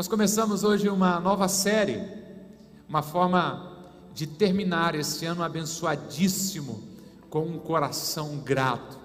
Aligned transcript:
Nós 0.00 0.08
começamos 0.08 0.64
hoje 0.64 0.88
uma 0.88 1.20
nova 1.20 1.46
série, 1.46 2.02
uma 2.88 3.02
forma 3.02 3.70
de 4.14 4.26
terminar 4.26 4.94
esse 4.94 5.26
ano 5.26 5.42
abençoadíssimo 5.42 6.82
com 7.28 7.42
um 7.42 7.58
coração 7.58 8.38
grato. 8.38 8.98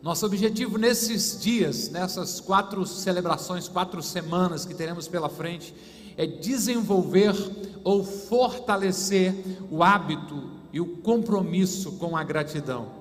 Nosso 0.00 0.26
objetivo 0.26 0.78
nesses 0.78 1.40
dias, 1.40 1.88
nessas 1.88 2.38
quatro 2.38 2.86
celebrações, 2.86 3.66
quatro 3.66 4.00
semanas 4.00 4.64
que 4.64 4.74
teremos 4.74 5.08
pela 5.08 5.28
frente, 5.28 5.74
é 6.16 6.24
desenvolver 6.24 7.34
ou 7.82 8.04
fortalecer 8.04 9.34
o 9.72 9.82
hábito 9.82 10.50
e 10.72 10.80
o 10.80 10.98
compromisso 10.98 11.98
com 11.98 12.16
a 12.16 12.22
gratidão. 12.22 12.92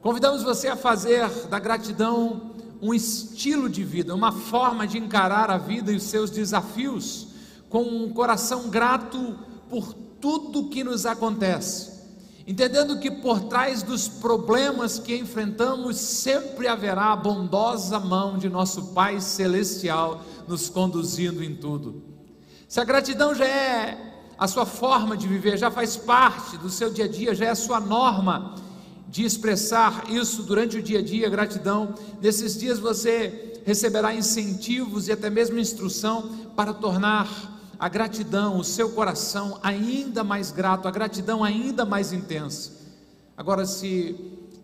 Convidamos 0.00 0.42
você 0.42 0.68
a 0.68 0.76
fazer 0.76 1.28
da 1.50 1.58
gratidão 1.58 2.52
um 2.82 2.94
estilo 2.94 3.68
de 3.68 3.84
vida, 3.84 4.14
uma 4.14 4.32
forma 4.32 4.86
de 4.86 4.98
encarar 4.98 5.50
a 5.50 5.58
vida 5.58 5.92
e 5.92 5.96
os 5.96 6.04
seus 6.04 6.30
desafios, 6.30 7.28
com 7.68 7.82
um 7.82 8.10
coração 8.10 8.68
grato 8.68 9.38
por 9.68 9.92
tudo 10.20 10.68
que 10.68 10.82
nos 10.82 11.06
acontece, 11.06 11.90
entendendo 12.46 12.98
que 12.98 13.10
por 13.10 13.40
trás 13.40 13.82
dos 13.82 14.08
problemas 14.08 14.98
que 14.98 15.16
enfrentamos 15.16 15.96
sempre 15.96 16.66
haverá 16.66 17.12
a 17.12 17.16
bondosa 17.16 17.98
mão 17.98 18.38
de 18.38 18.48
nosso 18.48 18.88
Pai 18.88 19.20
Celestial 19.20 20.22
nos 20.48 20.68
conduzindo 20.68 21.44
em 21.44 21.54
tudo. 21.54 22.02
Se 22.68 22.80
a 22.80 22.84
gratidão 22.84 23.34
já 23.34 23.46
é 23.46 24.10
a 24.38 24.48
sua 24.48 24.64
forma 24.64 25.16
de 25.16 25.28
viver, 25.28 25.58
já 25.58 25.70
faz 25.70 25.96
parte 25.96 26.56
do 26.56 26.70
seu 26.70 26.90
dia 26.90 27.04
a 27.04 27.08
dia, 27.08 27.34
já 27.34 27.44
é 27.46 27.50
a 27.50 27.54
sua 27.54 27.78
norma, 27.78 28.54
de 29.10 29.24
expressar 29.24 30.08
isso 30.08 30.44
durante 30.44 30.78
o 30.78 30.82
dia 30.82 31.00
a 31.00 31.02
dia, 31.02 31.28
gratidão. 31.28 31.94
Nesses 32.22 32.56
dias 32.56 32.78
você 32.78 33.60
receberá 33.66 34.14
incentivos 34.14 35.08
e 35.08 35.12
até 35.12 35.28
mesmo 35.28 35.58
instrução 35.58 36.30
para 36.54 36.72
tornar 36.72 37.28
a 37.78 37.88
gratidão, 37.88 38.58
o 38.58 38.64
seu 38.64 38.90
coração 38.90 39.58
ainda 39.62 40.22
mais 40.22 40.52
grato, 40.52 40.86
a 40.86 40.90
gratidão 40.90 41.42
ainda 41.42 41.84
mais 41.84 42.12
intensa. 42.12 42.72
Agora, 43.36 43.66
se 43.66 44.14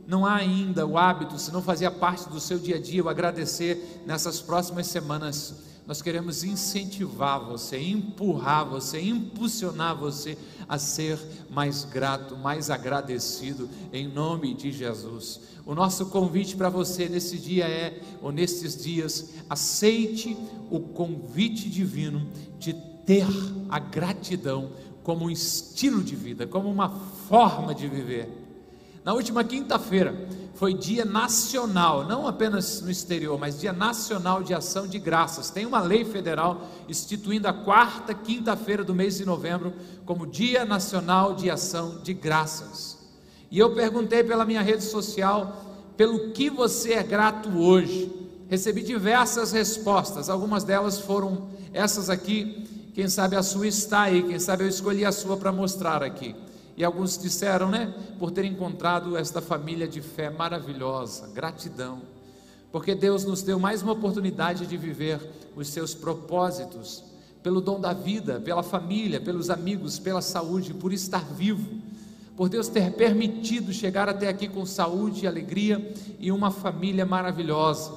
não 0.07 0.25
há 0.25 0.37
ainda 0.37 0.87
o 0.87 0.97
hábito, 0.97 1.39
se 1.39 1.51
não 1.51 1.63
fazia 1.63 1.91
parte 1.91 2.29
do 2.29 2.39
seu 2.39 2.59
dia 2.59 2.77
a 2.77 2.81
dia, 2.81 3.03
o 3.03 3.09
agradecer 3.09 4.03
nessas 4.07 4.41
próximas 4.41 4.87
semanas, 4.87 5.55
nós 5.87 6.03
queremos 6.03 6.43
incentivar 6.43 7.39
você, 7.41 7.79
empurrar 7.79 8.69
você, 8.69 9.01
impulsionar 9.01 9.97
você 9.97 10.37
a 10.69 10.79
ser 10.79 11.19
mais 11.49 11.85
grato, 11.85 12.37
mais 12.37 12.71
agradecido, 12.71 13.69
em 13.93 14.09
nome 14.09 14.53
de 14.53 14.73
Jesus. 14.73 15.41
O 15.65 15.75
nosso 15.75 16.07
convite 16.07 16.57
para 16.57 16.69
você 16.69 17.09
nesse 17.09 17.39
dia 17.39 17.69
é, 17.69 18.01
ou 18.21 18.33
nesses 18.33 18.83
dias, 18.83 19.35
aceite 19.49 20.37
o 20.71 20.81
convite 20.81 21.71
divino 21.71 22.27
de 22.59 22.73
ter 23.07 23.27
a 23.69 23.79
gratidão 23.79 24.73
como 25.05 25.27
um 25.27 25.31
estilo 25.31 26.03
de 26.03 26.17
vida, 26.17 26.49
como 26.49 26.69
uma 26.69 26.89
forma 26.89 27.73
de 27.73 27.87
viver. 27.87 28.29
Na 29.05 29.15
última 29.15 29.45
quinta-feira 29.45 30.29
foi 30.57 30.73
dia 30.73 31.05
nacional, 31.05 32.05
não 32.05 32.27
apenas 32.27 32.81
no 32.81 32.91
exterior, 32.91 33.39
mas 33.39 33.61
dia 33.61 33.75
nacional 33.75 34.43
de 34.43 34.55
ação 34.55 34.87
de 34.87 34.99
graças. 34.99 35.51
Tem 35.51 35.67
uma 35.67 35.81
lei 35.81 36.05
federal 36.05 36.67
instituindo 36.89 37.47
a 37.47 37.53
quarta 37.53 38.15
quinta-feira 38.15 38.83
do 38.83 38.95
mês 38.95 39.19
de 39.19 39.27
novembro 39.27 39.75
como 40.07 40.27
Dia 40.27 40.65
Nacional 40.65 41.35
de 41.35 41.51
Ação 41.51 42.01
de 42.03 42.15
Graças. 42.15 42.97
E 43.51 43.59
eu 43.59 43.75
perguntei 43.75 44.25
pela 44.25 44.47
minha 44.47 44.63
rede 44.63 44.83
social 44.83 45.63
pelo 45.95 46.31
que 46.33 46.49
você 46.49 46.95
é 46.95 47.03
grato 47.03 47.51
hoje. 47.59 48.11
Recebi 48.49 48.83
diversas 48.83 49.53
respostas, 49.53 50.31
algumas 50.31 50.65
delas 50.65 50.99
foram 50.99 51.49
essas 51.73 52.09
aqui. 52.09 52.65
Quem 52.95 53.09
sabe 53.09 53.37
a 53.37 53.43
sua 53.43 53.67
está 53.67 54.03
aí, 54.03 54.23
quem 54.23 54.39
sabe 54.39 54.65
eu 54.65 54.69
escolhi 54.69 55.05
a 55.05 55.13
sua 55.13 55.37
para 55.37 55.53
mostrar 55.53 56.03
aqui. 56.03 56.35
E 56.77 56.85
alguns 56.85 57.17
disseram, 57.17 57.71
né? 57.71 57.95
Por 58.19 58.31
ter 58.31 58.45
encontrado 58.45 59.17
esta 59.17 59.41
família 59.41 59.89
de 59.89 60.03
fé 60.03 60.29
maravilhosa, 60.29 61.29
gratidão. 61.29 62.03
Porque 62.71 62.95
Deus 62.95 63.25
nos 63.25 63.43
deu 63.43 63.59
mais 63.59 63.83
uma 63.83 63.93
oportunidade 63.93 64.67
de 64.67 64.77
viver 64.77 65.19
os 65.57 65.69
seus 65.69 65.95
propósitos, 65.95 67.03
pelo 67.43 67.63
dom 67.63 67.81
da 67.81 67.95
vida, 67.95 68.41
pela 68.41 68.63
família, 68.63 69.19
pelos 69.19 69.49
amigos, 69.49 69.99
pela 69.99 70.21
saúde, 70.21 70.75
por 70.75 70.93
estar 70.93 71.25
vivo, 71.25 71.81
por 72.37 72.51
Deus 72.51 72.69
ter 72.69 72.93
permitido 72.93 73.73
chegar 73.73 74.07
até 74.11 74.29
aqui 74.29 74.47
com 74.47 74.67
saúde 74.67 75.25
e 75.25 75.27
alegria 75.27 75.95
e 76.19 76.31
uma 76.31 76.51
família 76.51 77.07
maravilhosa, 77.07 77.91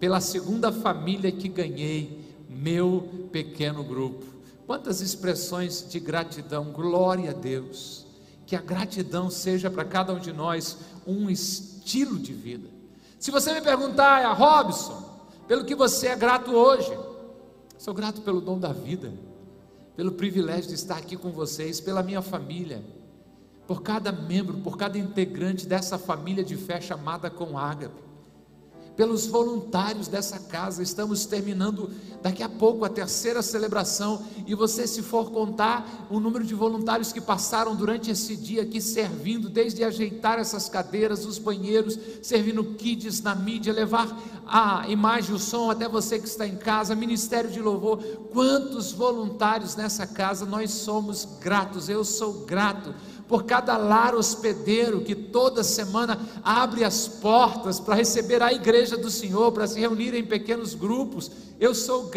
pela 0.00 0.20
segunda 0.20 0.72
família 0.72 1.30
que 1.30 1.48
ganhei, 1.48 2.24
meu 2.48 3.28
pequeno 3.30 3.84
grupo. 3.84 4.24
Quantas 4.66 5.02
expressões 5.02 5.86
de 5.86 6.00
gratidão, 6.00 6.72
glória 6.72 7.30
a 7.30 7.34
Deus 7.34 8.05
que 8.46 8.54
a 8.54 8.60
gratidão 8.60 9.28
seja 9.28 9.70
para 9.70 9.84
cada 9.84 10.14
um 10.14 10.18
de 10.18 10.32
nós 10.32 10.78
um 11.06 11.28
estilo 11.28 12.18
de 12.18 12.32
vida. 12.32 12.68
Se 13.18 13.30
você 13.30 13.52
me 13.52 13.60
perguntar, 13.60 14.24
a 14.24 14.32
Robson, 14.32 15.20
pelo 15.48 15.64
que 15.64 15.74
você 15.74 16.08
é 16.08 16.16
grato 16.16 16.52
hoje, 16.52 16.96
sou 17.76 17.92
grato 17.92 18.22
pelo 18.22 18.40
dom 18.40 18.58
da 18.58 18.72
vida, 18.72 19.12
pelo 19.96 20.12
privilégio 20.12 20.68
de 20.68 20.74
estar 20.74 20.96
aqui 20.96 21.16
com 21.16 21.30
vocês, 21.30 21.80
pela 21.80 22.02
minha 22.02 22.22
família, 22.22 22.84
por 23.66 23.82
cada 23.82 24.12
membro, 24.12 24.58
por 24.58 24.76
cada 24.78 24.96
integrante 24.96 25.66
dessa 25.66 25.98
família 25.98 26.44
de 26.44 26.56
fé 26.56 26.80
chamada 26.80 27.28
com 27.28 27.58
ágape 27.58 28.05
pelos 28.96 29.26
voluntários 29.26 30.08
dessa 30.08 30.38
casa. 30.38 30.82
Estamos 30.82 31.26
terminando 31.26 31.90
daqui 32.22 32.42
a 32.42 32.48
pouco 32.48 32.84
a 32.84 32.88
terceira 32.88 33.42
celebração. 33.42 34.24
E 34.46 34.54
você, 34.54 34.86
se 34.86 35.02
for 35.02 35.30
contar 35.30 36.06
o 36.10 36.18
número 36.18 36.44
de 36.44 36.54
voluntários 36.54 37.12
que 37.12 37.20
passaram 37.20 37.76
durante 37.76 38.10
esse 38.10 38.36
dia 38.36 38.62
aqui 38.62 38.80
servindo, 38.80 39.50
desde 39.50 39.84
ajeitar 39.84 40.38
essas 40.38 40.68
cadeiras, 40.68 41.26
os 41.26 41.38
banheiros, 41.38 41.98
servindo 42.22 42.64
kids 42.64 43.20
na 43.20 43.34
mídia, 43.34 43.72
levar 43.72 44.16
a 44.46 44.88
imagem, 44.88 45.34
o 45.34 45.38
som 45.38 45.70
até 45.70 45.88
você 45.88 46.18
que 46.18 46.26
está 46.26 46.46
em 46.46 46.56
casa, 46.56 46.94
ministério 46.94 47.50
de 47.50 47.60
louvor. 47.60 47.98
Quantos 48.32 48.92
voluntários 48.92 49.76
nessa 49.76 50.06
casa 50.06 50.46
nós 50.46 50.70
somos 50.70 51.28
gratos. 51.40 51.88
Eu 51.88 52.04
sou 52.04 52.44
grato 52.44 52.94
por 53.28 53.44
cada 53.44 53.76
lar 53.76 54.14
hospedeiro 54.14 55.02
que 55.02 55.14
toda 55.14 55.64
semana 55.64 56.18
abre 56.42 56.84
as 56.84 57.08
portas 57.08 57.80
para 57.80 57.94
receber 57.94 58.42
a 58.42 58.52
igreja 58.52 58.96
do 58.96 59.10
Senhor, 59.10 59.50
para 59.52 59.66
se 59.66 59.80
reunir 59.80 60.14
em 60.14 60.24
pequenos 60.24 60.74
grupos. 60.74 61.30
Eu 61.58 61.74
sou, 61.74 62.10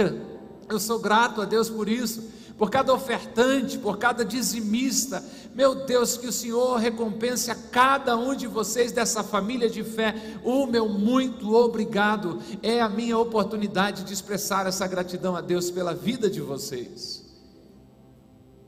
eu 0.69 0.79
sou 0.79 0.99
grato 0.99 1.41
a 1.41 1.45
Deus 1.45 1.69
por 1.69 1.89
isso, 1.89 2.23
por 2.57 2.69
cada 2.69 2.93
ofertante, 2.93 3.77
por 3.77 3.97
cada 3.97 4.23
dizimista. 4.23 5.23
Meu 5.55 5.85
Deus, 5.85 6.15
que 6.15 6.27
o 6.27 6.31
Senhor 6.31 6.77
recompense 6.77 7.49
a 7.49 7.55
cada 7.55 8.15
um 8.15 8.35
de 8.35 8.45
vocês 8.45 8.91
dessa 8.91 9.23
família 9.23 9.69
de 9.69 9.83
fé. 9.83 10.13
O 10.43 10.67
meu 10.67 10.87
muito 10.87 11.55
obrigado. 11.55 12.39
É 12.61 12.81
a 12.81 12.89
minha 12.89 13.17
oportunidade 13.17 14.03
de 14.03 14.13
expressar 14.13 14.67
essa 14.67 14.85
gratidão 14.85 15.35
a 15.35 15.41
Deus 15.41 15.71
pela 15.71 15.95
vida 15.95 16.29
de 16.29 16.39
vocês. 16.39 17.25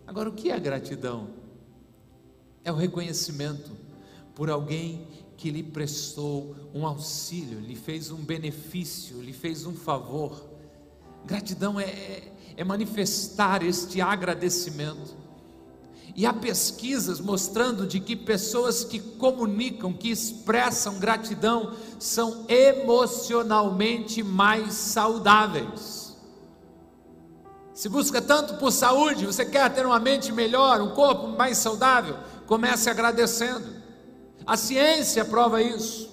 Agora, 0.08 0.29
o 0.29 0.34
que 0.34 0.50
é 0.50 0.59
gratidão? 0.59 1.41
É 2.63 2.72
o 2.72 2.75
reconhecimento 2.75 3.72
por 4.35 4.49
alguém 4.49 5.07
que 5.38 5.49
lhe 5.49 5.63
prestou 5.63 6.55
um 6.73 6.85
auxílio, 6.85 7.59
lhe 7.59 7.75
fez 7.75 8.11
um 8.11 8.17
benefício, 8.17 9.22
lhe 9.22 9.33
fez 9.33 9.66
um 9.66 9.73
favor. 9.73 10.49
Gratidão 11.25 11.79
é, 11.79 11.85
é, 11.85 12.33
é 12.57 12.63
manifestar 12.63 13.63
este 13.63 13.99
agradecimento. 14.01 15.22
E 16.16 16.25
há 16.25 16.33
pesquisas 16.33 17.19
mostrando 17.19 17.88
de 17.88 17.99
que 17.99 18.16
pessoas 18.16 18.83
que 18.83 18.99
comunicam, 18.99 19.93
que 19.93 20.09
expressam 20.09 20.99
gratidão, 20.99 21.73
são 21.97 22.45
emocionalmente 22.49 24.22
mais 24.22 24.73
saudáveis. 24.73 26.16
Se 27.73 27.90
busca 27.90 28.22
tanto 28.22 28.55
por 28.55 28.72
saúde, 28.72 29.25
você 29.25 29.43
quer 29.43 29.73
ter 29.73 29.85
uma 29.85 29.99
mente 29.99 30.31
melhor, 30.31 30.81
um 30.81 30.91
corpo 30.91 31.29
mais 31.29 31.58
saudável, 31.58 32.16
comece 32.51 32.89
agradecendo. 32.89 33.65
A 34.45 34.57
ciência 34.57 35.23
prova 35.23 35.61
isso. 35.61 36.11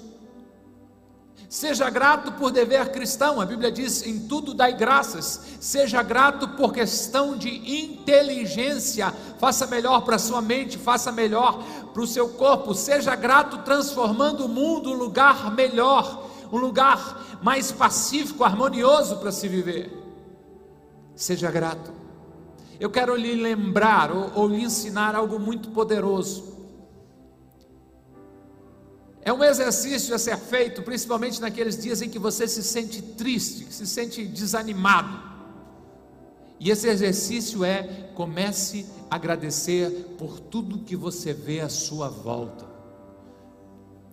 Seja 1.49 1.91
grato 1.91 2.31
por 2.31 2.53
dever 2.53 2.93
cristão, 2.93 3.41
a 3.41 3.45
Bíblia 3.45 3.73
diz: 3.73 4.07
em 4.07 4.21
tudo 4.29 4.55
dai 4.55 4.73
graças. 4.73 5.57
Seja 5.59 6.01
grato 6.01 6.47
por 6.51 6.73
questão 6.73 7.37
de 7.37 7.49
inteligência, 7.83 9.13
faça 9.41 9.67
melhor 9.67 10.03
para 10.03 10.15
a 10.15 10.19
sua 10.21 10.41
mente, 10.41 10.79
faça 10.79 11.11
melhor 11.11 11.61
para 11.93 12.03
o 12.03 12.07
seu 12.07 12.29
corpo. 12.29 12.73
Seja 12.73 13.17
grato 13.17 13.59
transformando 13.65 14.45
o 14.45 14.49
mundo 14.49 14.91
um 14.91 14.97
lugar 14.97 15.53
melhor, 15.53 16.31
um 16.53 16.59
lugar 16.59 17.41
mais 17.43 17.73
pacífico, 17.73 18.45
harmonioso 18.45 19.17
para 19.17 19.33
se 19.33 19.49
viver. 19.49 19.91
Seja 21.17 21.51
grato. 21.51 22.08
Eu 22.81 22.91
quero 22.91 23.17
lhe 23.17 23.35
lembrar 23.35 24.13
ou, 24.13 24.33
ou 24.35 24.49
lhe 24.49 24.63
ensinar 24.63 25.15
algo 25.15 25.39
muito 25.39 25.71
poderoso. 25.71 26.57
É 29.21 29.33
um 29.33 29.45
exercício 29.45 30.15
a 30.15 30.19
ser 30.19 30.39
feito, 30.39 30.83
principalmente 30.83 31.41
naqueles 31.41 31.77
dias 31.77 32.01
em 32.01 32.09
que 32.09 32.19
você 32.19 32.49
se 32.49 32.63
sente 32.63 33.03
triste, 33.03 33.71
se 33.73 33.87
sente 33.87 34.25
desanimado. 34.25 35.29
E 36.59 36.71
esse 36.71 36.89
exercício 36.89 37.63
é 37.65 38.11
comece 38.15 38.87
a 39.11 39.17
agradecer 39.17 39.91
por 40.17 40.41
tudo 40.41 40.79
que 40.79 40.97
você 40.97 41.33
vê 41.33 41.61
à 41.61 41.69
sua 41.69 42.09
volta. 42.09 42.67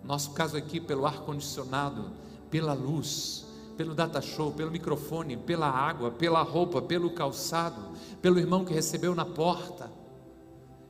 Nosso 0.04 0.32
caso 0.32 0.56
aqui 0.56 0.80
pelo 0.80 1.06
ar 1.06 1.20
condicionado, 1.20 2.10
pela 2.50 2.74
luz, 2.74 3.45
pelo 3.76 3.94
data 3.94 4.20
show, 4.22 4.52
pelo 4.52 4.70
microfone, 4.70 5.36
pela 5.36 5.68
água, 5.68 6.10
pela 6.10 6.42
roupa, 6.42 6.80
pelo 6.80 7.10
calçado, 7.10 7.80
pelo 8.22 8.38
irmão 8.38 8.64
que 8.64 8.72
recebeu 8.72 9.14
na 9.14 9.24
porta. 9.24 9.90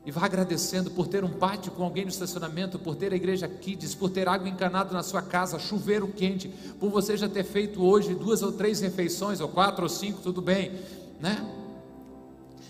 E 0.04 0.10
vá 0.12 0.24
agradecendo 0.24 0.88
por 0.92 1.08
ter 1.08 1.24
um 1.24 1.30
pátio 1.30 1.72
com 1.72 1.82
alguém 1.82 2.04
no 2.04 2.10
estacionamento, 2.10 2.78
por 2.78 2.94
ter 2.94 3.12
a 3.12 3.16
igreja 3.16 3.48
Kids, 3.48 3.92
por 3.92 4.08
ter 4.08 4.28
água 4.28 4.48
encanada 4.48 4.94
na 4.94 5.02
sua 5.02 5.20
casa, 5.20 5.58
chuveiro 5.58 6.06
quente, 6.06 6.48
por 6.78 6.90
você 6.90 7.16
já 7.16 7.28
ter 7.28 7.42
feito 7.42 7.84
hoje 7.84 8.14
duas 8.14 8.40
ou 8.40 8.52
três 8.52 8.80
refeições, 8.80 9.40
ou 9.40 9.48
quatro 9.48 9.82
ou 9.82 9.88
cinco, 9.88 10.22
tudo 10.22 10.40
bem, 10.40 10.72
né? 11.20 11.44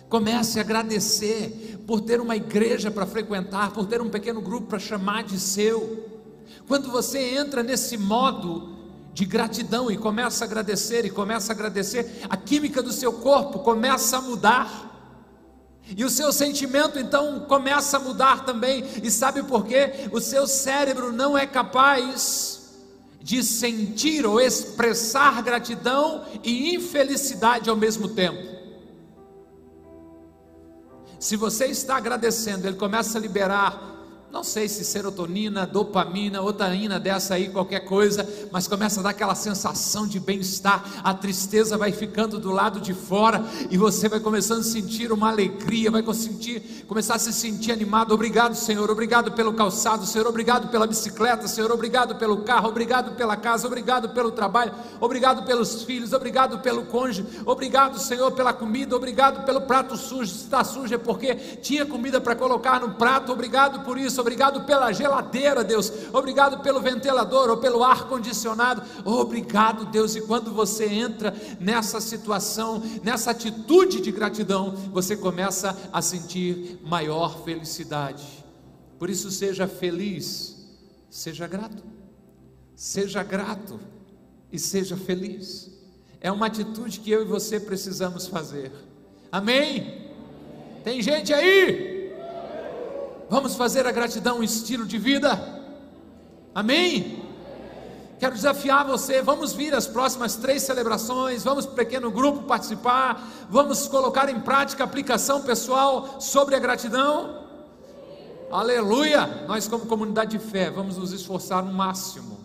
Comece 0.08 0.58
a 0.58 0.62
agradecer 0.62 1.82
por 1.86 2.00
ter 2.00 2.22
uma 2.22 2.36
igreja 2.36 2.90
para 2.90 3.04
frequentar, 3.04 3.72
por 3.72 3.86
ter 3.86 4.00
um 4.00 4.08
pequeno 4.08 4.40
grupo 4.40 4.68
para 4.68 4.78
chamar 4.78 5.24
de 5.24 5.38
seu. 5.38 6.08
Quando 6.66 6.90
você 6.90 7.36
entra 7.36 7.62
nesse 7.62 7.98
modo 7.98 8.75
de 9.16 9.24
gratidão 9.24 9.90
e 9.90 9.96
começa 9.96 10.44
a 10.44 10.46
agradecer 10.46 11.06
e 11.06 11.10
começa 11.10 11.50
a 11.50 11.54
agradecer, 11.54 12.20
a 12.28 12.36
química 12.36 12.82
do 12.82 12.92
seu 12.92 13.14
corpo 13.14 13.60
começa 13.60 14.18
a 14.18 14.20
mudar. 14.20 14.92
E 15.96 16.04
o 16.04 16.10
seu 16.10 16.30
sentimento 16.30 16.98
então 16.98 17.40
começa 17.48 17.96
a 17.96 18.00
mudar 18.00 18.44
também. 18.44 18.84
E 19.02 19.10
sabe 19.10 19.42
por 19.42 19.64
quê? 19.64 20.10
O 20.12 20.20
seu 20.20 20.46
cérebro 20.46 21.12
não 21.12 21.36
é 21.36 21.46
capaz 21.46 22.74
de 23.18 23.42
sentir 23.42 24.26
ou 24.26 24.38
expressar 24.38 25.42
gratidão 25.42 26.22
e 26.44 26.74
infelicidade 26.74 27.70
ao 27.70 27.76
mesmo 27.76 28.08
tempo. 28.08 28.54
Se 31.18 31.36
você 31.36 31.68
está 31.68 31.96
agradecendo, 31.96 32.66
ele 32.66 32.76
começa 32.76 33.16
a 33.16 33.20
liberar 33.20 33.95
não 34.36 34.44
sei 34.44 34.68
se 34.68 34.84
serotonina, 34.84 35.66
dopamina, 35.66 36.42
otaína 36.42 37.00
dessa 37.00 37.36
aí, 37.36 37.48
qualquer 37.48 37.80
coisa, 37.86 38.28
mas 38.52 38.68
começa 38.68 39.00
a 39.00 39.02
dar 39.02 39.10
aquela 39.10 39.34
sensação 39.34 40.06
de 40.06 40.20
bem-estar, 40.20 41.00
a 41.02 41.14
tristeza 41.14 41.78
vai 41.78 41.90
ficando 41.90 42.38
do 42.38 42.50
lado 42.50 42.78
de 42.78 42.92
fora 42.92 43.42
e 43.70 43.78
você 43.78 44.10
vai 44.10 44.20
começando 44.20 44.60
a 44.60 44.62
sentir 44.62 45.10
uma 45.10 45.30
alegria, 45.30 45.90
vai 45.90 46.04
sentir, 46.12 46.84
começar 46.86 47.14
a 47.14 47.18
se 47.18 47.32
sentir 47.32 47.72
animado. 47.72 48.12
Obrigado, 48.12 48.54
Senhor, 48.54 48.90
obrigado 48.90 49.32
pelo 49.32 49.54
calçado, 49.54 50.04
Senhor, 50.04 50.26
obrigado 50.26 50.68
pela 50.68 50.86
bicicleta, 50.86 51.48
Senhor, 51.48 51.72
obrigado 51.72 52.16
pelo 52.16 52.42
carro, 52.42 52.68
obrigado 52.68 53.16
pela 53.16 53.38
casa, 53.38 53.66
obrigado 53.66 54.10
pelo 54.10 54.30
trabalho, 54.30 54.74
obrigado 55.00 55.46
pelos 55.46 55.82
filhos, 55.82 56.12
obrigado 56.12 56.58
pelo 56.58 56.84
cônjuge, 56.84 57.26
obrigado, 57.46 57.98
Senhor, 57.98 58.30
pela 58.32 58.52
comida, 58.52 58.94
obrigado 58.94 59.46
pelo 59.46 59.62
prato 59.62 59.96
sujo. 59.96 60.30
Se 60.30 60.44
está 60.44 60.62
sujo 60.62 60.94
é 60.94 60.98
porque 60.98 61.34
tinha 61.34 61.86
comida 61.86 62.20
para 62.20 62.36
colocar 62.36 62.78
no 62.78 62.90
prato, 62.96 63.32
obrigado 63.32 63.80
por 63.80 63.96
isso 63.96 64.25
obrigado 64.26 64.64
pela 64.64 64.90
geladeira, 64.90 65.62
Deus, 65.62 65.92
obrigado 66.12 66.60
pelo 66.60 66.80
ventilador 66.80 67.48
ou 67.48 67.58
pelo 67.58 67.84
ar 67.84 68.08
condicionado, 68.08 68.82
obrigado, 69.04 69.86
Deus. 69.86 70.16
E 70.16 70.20
quando 70.20 70.52
você 70.52 70.86
entra 70.86 71.32
nessa 71.60 72.00
situação, 72.00 72.82
nessa 73.04 73.30
atitude 73.30 74.00
de 74.00 74.10
gratidão, 74.10 74.74
você 74.92 75.16
começa 75.16 75.78
a 75.92 76.02
sentir 76.02 76.80
maior 76.82 77.44
felicidade. 77.44 78.44
Por 78.98 79.08
isso, 79.08 79.30
seja 79.30 79.68
feliz, 79.68 80.56
seja 81.08 81.46
grato, 81.46 81.84
seja 82.74 83.22
grato 83.22 83.78
e 84.50 84.58
seja 84.58 84.96
feliz. 84.96 85.70
É 86.20 86.32
uma 86.32 86.46
atitude 86.46 86.98
que 86.98 87.12
eu 87.12 87.22
e 87.22 87.26
você 87.26 87.60
precisamos 87.60 88.26
fazer. 88.26 88.72
Amém? 89.30 90.10
Tem 90.82 91.00
gente 91.00 91.32
aí? 91.32 91.95
Vamos 93.28 93.56
fazer 93.56 93.86
a 93.86 93.92
gratidão 93.92 94.38
um 94.38 94.42
estilo 94.42 94.86
de 94.86 94.98
vida? 94.98 95.40
Amém? 96.54 97.24
Quero 98.20 98.34
desafiar 98.34 98.86
você, 98.86 99.20
vamos 99.20 99.52
vir 99.52 99.74
às 99.74 99.86
próximas 99.86 100.36
três 100.36 100.62
celebrações, 100.62 101.42
vamos 101.42 101.66
pequeno 101.66 102.10
grupo 102.10 102.44
participar, 102.44 103.20
vamos 103.50 103.88
colocar 103.88 104.30
em 104.30 104.40
prática 104.40 104.84
a 104.84 104.86
aplicação 104.86 105.42
pessoal 105.42 106.20
sobre 106.20 106.54
a 106.54 106.58
gratidão. 106.58 107.44
Aleluia! 108.50 109.44
Nós, 109.48 109.66
como 109.66 109.86
comunidade 109.86 110.38
de 110.38 110.38
fé, 110.38 110.70
vamos 110.70 110.96
nos 110.96 111.12
esforçar 111.12 111.64
no 111.64 111.72
máximo, 111.74 112.38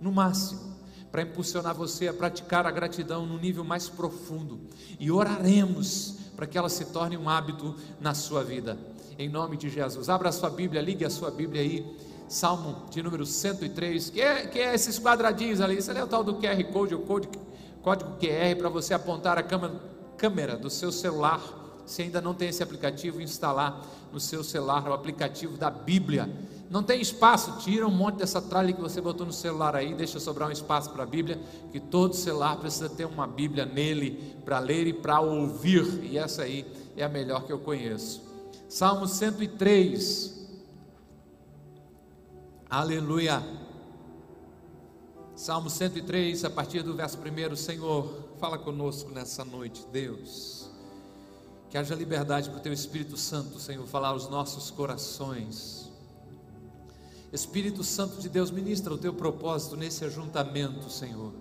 no 0.00 0.10
máximo, 0.10 0.74
para 1.12 1.22
impulsionar 1.22 1.74
você 1.74 2.08
a 2.08 2.14
praticar 2.14 2.66
a 2.66 2.70
gratidão 2.70 3.26
no 3.26 3.38
nível 3.38 3.62
mais 3.62 3.88
profundo 3.88 4.60
e 4.98 5.10
oraremos 5.10 6.16
para 6.34 6.46
que 6.46 6.56
ela 6.56 6.70
se 6.70 6.86
torne 6.86 7.18
um 7.18 7.28
hábito 7.28 7.76
na 8.00 8.14
sua 8.14 8.42
vida 8.42 8.91
em 9.18 9.28
nome 9.28 9.56
de 9.56 9.68
Jesus. 9.68 10.08
Abra 10.08 10.28
a 10.28 10.32
sua 10.32 10.50
Bíblia, 10.50 10.80
ligue 10.80 11.04
a 11.04 11.10
sua 11.10 11.30
Bíblia 11.30 11.62
aí, 11.62 11.84
Salmo 12.28 12.86
de 12.90 13.02
número 13.02 13.26
103, 13.26 14.10
que 14.10 14.20
é, 14.20 14.46
que 14.46 14.58
é 14.58 14.74
esses 14.74 14.98
quadradinhos 14.98 15.60
ali, 15.60 15.78
isso 15.78 15.90
é 15.90 16.02
o 16.02 16.06
tal 16.06 16.24
do 16.24 16.34
QR 16.34 16.64
Code, 16.72 16.94
o 16.94 17.00
code, 17.00 17.28
código 17.82 18.12
QR 18.12 18.56
para 18.56 18.68
você 18.68 18.94
apontar 18.94 19.36
a 19.36 19.42
câmera, 19.42 19.74
câmera 20.16 20.56
do 20.56 20.70
seu 20.70 20.90
celular, 20.90 21.40
se 21.84 22.02
ainda 22.02 22.20
não 22.20 22.32
tem 22.32 22.48
esse 22.48 22.62
aplicativo, 22.62 23.20
instalar 23.20 23.84
no 24.12 24.20
seu 24.20 24.42
celular 24.42 24.88
o 24.88 24.92
aplicativo 24.92 25.56
da 25.56 25.68
Bíblia. 25.70 26.30
Não 26.70 26.82
tem 26.82 27.02
espaço, 27.02 27.58
tira 27.58 27.86
um 27.86 27.90
monte 27.90 28.16
dessa 28.16 28.40
tralha 28.40 28.72
que 28.72 28.80
você 28.80 28.98
botou 29.00 29.26
no 29.26 29.32
celular 29.32 29.76
aí, 29.76 29.92
deixa 29.92 30.18
sobrar 30.18 30.48
um 30.48 30.52
espaço 30.52 30.90
para 30.90 31.02
a 31.02 31.06
Bíblia, 31.06 31.38
que 31.70 31.78
todo 31.78 32.14
celular 32.14 32.56
precisa 32.56 32.88
ter 32.88 33.04
uma 33.04 33.26
Bíblia 33.26 33.66
nele 33.66 34.36
para 34.42 34.58
ler 34.58 34.86
e 34.86 34.92
para 34.92 35.20
ouvir, 35.20 36.02
e 36.02 36.16
essa 36.16 36.42
aí 36.42 36.64
é 36.96 37.04
a 37.04 37.10
melhor 37.10 37.44
que 37.44 37.52
eu 37.52 37.58
conheço. 37.58 38.31
Salmo 38.72 39.06
103. 39.06 40.32
Aleluia. 42.70 43.46
Salmo 45.36 45.68
103, 45.68 46.46
a 46.46 46.48
partir 46.48 46.82
do 46.82 46.94
verso 46.94 47.18
1, 47.18 47.54
Senhor, 47.54 48.30
fala 48.38 48.56
conosco 48.56 49.10
nessa 49.10 49.44
noite, 49.44 49.86
Deus. 49.92 50.70
Que 51.68 51.76
haja 51.76 51.94
liberdade 51.94 52.48
para 52.48 52.60
o 52.60 52.62
Teu 52.62 52.72
Espírito 52.72 53.14
Santo, 53.18 53.60
Senhor, 53.60 53.86
falar 53.86 54.08
aos 54.08 54.30
nossos 54.30 54.70
corações. 54.70 55.92
Espírito 57.30 57.84
Santo 57.84 58.22
de 58.22 58.30
Deus, 58.30 58.50
ministra 58.50 58.94
o 58.94 58.96
Teu 58.96 59.12
propósito 59.12 59.76
nesse 59.76 60.02
ajuntamento, 60.02 60.88
Senhor. 60.88 61.34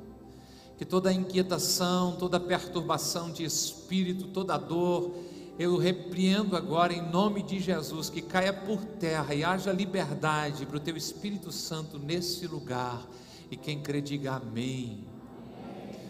Que 0.77 0.83
toda 0.83 1.13
inquietação, 1.13 2.13
toda 2.17 2.41
perturbação 2.41 3.31
de 3.31 3.45
espírito, 3.45 4.27
toda 4.27 4.57
dor, 4.57 5.15
eu 5.61 5.77
repreendo 5.77 6.57
agora 6.57 6.91
em 6.91 7.07
nome 7.11 7.43
de 7.43 7.59
Jesus 7.59 8.09
que 8.09 8.19
caia 8.19 8.51
por 8.51 8.83
terra 8.83 9.35
e 9.35 9.43
haja 9.43 9.71
liberdade 9.71 10.65
para 10.65 10.77
o 10.77 10.79
teu 10.79 10.97
Espírito 10.97 11.51
Santo 11.51 11.99
nesse 11.99 12.47
lugar. 12.47 13.07
E 13.51 13.55
quem 13.55 13.79
crê, 13.79 14.01
diga 14.01 14.37
amém. 14.37 15.05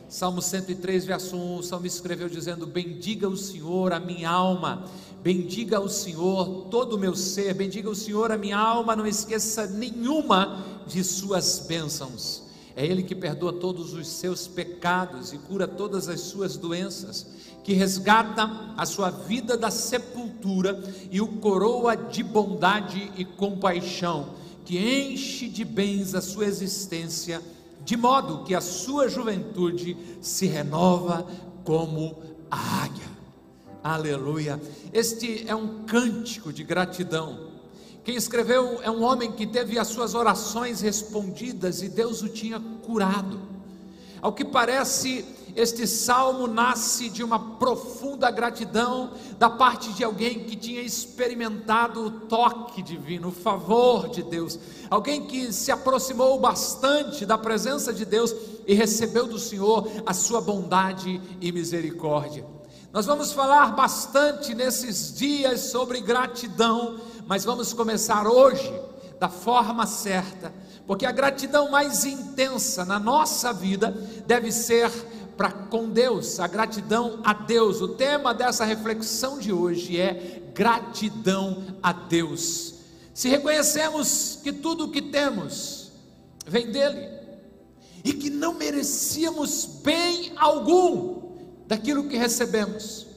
Salmo 0.08 0.42
103, 0.42 1.04
verso 1.04 1.36
1, 1.36 1.58
o 1.58 1.64
salmista 1.64 1.98
escreveu 1.98 2.30
dizendo: 2.30 2.66
Bendiga 2.66 3.28
o 3.28 3.36
Senhor 3.36 3.92
a 3.92 4.00
minha 4.00 4.30
alma, 4.30 4.86
bendiga 5.22 5.82
o 5.82 5.90
Senhor 5.90 6.68
todo 6.70 6.94
o 6.94 7.00
meu 7.00 7.14
ser, 7.14 7.54
bendiga 7.54 7.90
o 7.90 7.96
Senhor 7.96 8.32
a 8.32 8.38
minha 8.38 8.58
alma, 8.58 8.96
não 8.96 9.06
esqueça 9.06 9.68
nenhuma 9.68 10.64
de 10.88 11.04
suas 11.04 11.66
bênçãos. 11.68 12.44
É 12.74 12.86
Ele 12.86 13.04
que 13.04 13.16
perdoa 13.16 13.52
todos 13.52 13.94
os 13.94 14.08
seus 14.08 14.48
pecados 14.48 15.34
e 15.34 15.38
cura 15.38 15.68
todas 15.68 16.08
as 16.08 16.22
suas 16.22 16.56
doenças 16.56 17.28
que 17.64 17.74
resgata 17.74 18.50
a 18.76 18.86
sua 18.86 19.10
vida 19.10 19.56
da 19.56 19.70
sepultura 19.70 20.82
e 21.12 21.22
o 21.22 21.28
coroa 21.28 21.96
de 21.96 22.24
bondade 22.24 23.12
e 23.16 23.24
compaixão, 23.24 24.30
que 24.66 24.78
enche 24.78 25.48
de 25.48 25.64
bens 25.64 26.16
a 26.16 26.22
sua 26.22 26.46
existência, 26.46 27.42
de 27.84 27.96
modo 27.98 28.44
que 28.44 28.56
a 28.56 28.62
sua 28.62 29.10
juventude 29.10 29.98
se 30.22 30.46
renova 30.46 31.26
como 31.64 32.16
a 32.50 32.84
águia. 32.84 33.12
Aleluia. 33.84 34.62
Este 34.94 35.46
é 35.48 35.56
um 35.56 35.84
cântico 35.86 36.54
de 36.54 36.64
gratidão. 36.64 37.52
Quem 38.04 38.16
escreveu 38.16 38.80
é 38.82 38.90
um 38.90 39.04
homem 39.04 39.32
que 39.32 39.46
teve 39.46 39.78
as 39.78 39.88
suas 39.88 40.16
orações 40.16 40.82
respondidas 40.82 41.82
e 41.82 41.90
Deus 41.90 42.22
o 42.22 42.30
tinha 42.30 42.60
curado. 42.60 43.40
Ao 44.22 44.34
que 44.34 44.46
parece, 44.46 45.26
este 45.56 45.88
salmo 45.88 46.48
nasce 46.48 47.10
de 47.10 47.24
uma 47.24 47.58
profunda 47.58 48.30
gratidão 48.32 49.12
da 49.38 49.50
parte 49.50 49.92
de 49.94 50.04
alguém 50.04 50.46
que 50.46 50.56
tinha 50.56 50.82
experimentado 50.82 52.06
o 52.06 52.12
toque 52.12 52.82
divino, 52.82 53.30
o 53.30 53.32
favor 53.32 54.10
de 54.10 54.24
Deus, 54.24 54.60
alguém 54.90 55.26
que 55.26 55.52
se 55.52 55.72
aproximou 55.72 56.40
bastante 56.40 57.26
da 57.26 57.38
presença 57.38 57.94
de 57.94 58.06
Deus 58.06 58.34
e 58.68 58.74
recebeu 58.74 59.28
do 59.28 59.40
Senhor 59.40 59.90
a 60.06 60.14
sua 60.14 60.42
bondade 60.42 61.22
e 61.40 61.52
misericórdia. 61.52 62.46
Nós 62.94 63.06
vamos 63.06 63.32
falar 63.32 63.74
bastante 63.74 64.54
nesses 64.54 65.14
dias 65.14 65.62
sobre 65.62 66.02
gratidão, 66.02 67.00
mas 67.26 67.46
vamos 67.46 67.74
começar 67.74 68.28
hoje 68.28 68.72
da 69.18 69.30
forma 69.30 69.86
certa, 69.86 70.52
porque 70.86 71.06
a 71.06 71.12
gratidão 71.12 71.70
mais 71.70 72.06
intensa 72.06 72.84
na 72.84 73.00
nossa 73.00 73.54
vida 73.54 73.92
deve 74.26 74.52
ser 74.52 74.92
para 75.38 75.52
com 75.52 75.90
Deus, 75.90 76.40
a 76.40 76.48
gratidão 76.48 77.20
a 77.24 77.34
Deus. 77.34 77.82
O 77.82 77.90
tema 77.90 78.34
dessa 78.34 78.66
reflexão 78.66 79.40
de 79.40 79.52
hoje 79.52 80.00
é 80.00 80.42
gratidão 80.54 81.64
a 81.82 81.92
Deus. 81.92 82.76
Se 83.14 83.30
reconhecemos 83.30 84.40
que 84.44 84.52
tudo 84.52 84.86
o 84.86 84.92
que 84.92 85.02
temos 85.02 85.92
vem 86.46 86.72
dele 86.72 87.08
e 88.04 88.14
que 88.14 88.30
não 88.30 88.54
merecíamos 88.54 89.66
bem 89.84 90.32
algum 90.36 91.22
daquilo 91.68 92.08
que 92.08 92.18
recebemos, 92.18 93.08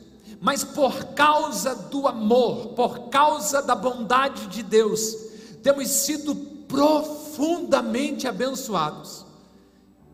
mas 0.41 0.63
por 0.63 1.05
causa 1.15 1.75
do 1.75 2.07
amor, 2.07 2.69
por 2.69 3.09
causa 3.09 3.63
da 3.63 3.75
bondade 3.75 4.47
de 4.49 4.63
Deus, 4.63 5.17
temos 5.63 5.89
sido 5.89 6.35
profundamente 6.35 8.29
abençoados. 8.29 9.24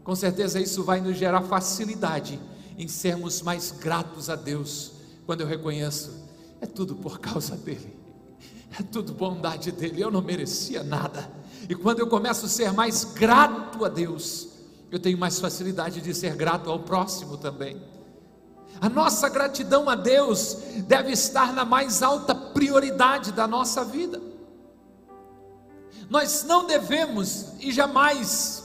Com 0.04 0.14
certeza 0.14 0.60
isso 0.60 0.82
vai 0.82 1.00
nos 1.00 1.16
gerar 1.16 1.42
facilidade 1.42 2.40
em 2.78 2.88
sermos 2.88 3.42
mais 3.42 3.70
gratos 3.70 4.30
a 4.30 4.36
Deus, 4.36 4.92
quando 5.26 5.42
eu 5.42 5.46
reconheço, 5.46 6.12
é 6.60 6.66
tudo 6.66 6.94
por 6.96 7.20
causa 7.20 7.54
dEle, 7.54 7.94
é 8.78 8.82
tudo 8.82 9.12
bondade 9.12 9.70
dEle, 9.70 10.00
eu 10.00 10.10
não 10.10 10.22
merecia 10.22 10.82
nada, 10.82 11.30
e 11.68 11.74
quando 11.74 12.00
eu 12.00 12.06
começo 12.06 12.46
a 12.46 12.48
ser 12.48 12.72
mais 12.72 13.04
grato 13.04 13.84
a 13.84 13.88
Deus, 13.88 14.48
eu 14.90 14.98
tenho 14.98 15.18
mais 15.18 15.38
facilidade 15.38 16.00
de 16.00 16.14
ser 16.14 16.34
grato 16.34 16.70
ao 16.70 16.80
próximo 16.80 17.36
também. 17.36 17.80
A 18.80 18.88
nossa 18.88 19.28
gratidão 19.28 19.88
a 19.88 19.94
Deus 19.94 20.56
deve 20.86 21.12
estar 21.12 21.52
na 21.52 21.64
mais 21.64 22.02
alta 22.02 22.34
prioridade 22.34 23.30
da 23.30 23.46
nossa 23.46 23.84
vida. 23.84 24.20
Nós 26.08 26.44
não 26.44 26.66
devemos 26.66 27.52
e 27.60 27.70
jamais 27.70 28.59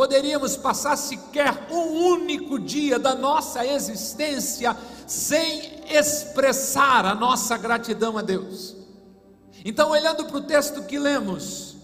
poderíamos 0.00 0.56
passar 0.56 0.96
sequer 0.96 1.66
um 1.70 2.06
único 2.06 2.58
dia 2.58 2.98
da 2.98 3.14
nossa 3.14 3.66
existência 3.66 4.74
sem 5.06 5.84
expressar 5.90 7.04
a 7.04 7.14
nossa 7.14 7.58
gratidão 7.58 8.16
a 8.16 8.22
Deus. 8.22 8.74
Então, 9.62 9.90
olhando 9.90 10.24
para 10.24 10.38
o 10.38 10.40
texto 10.40 10.84
que 10.84 10.98
lemos, 10.98 11.76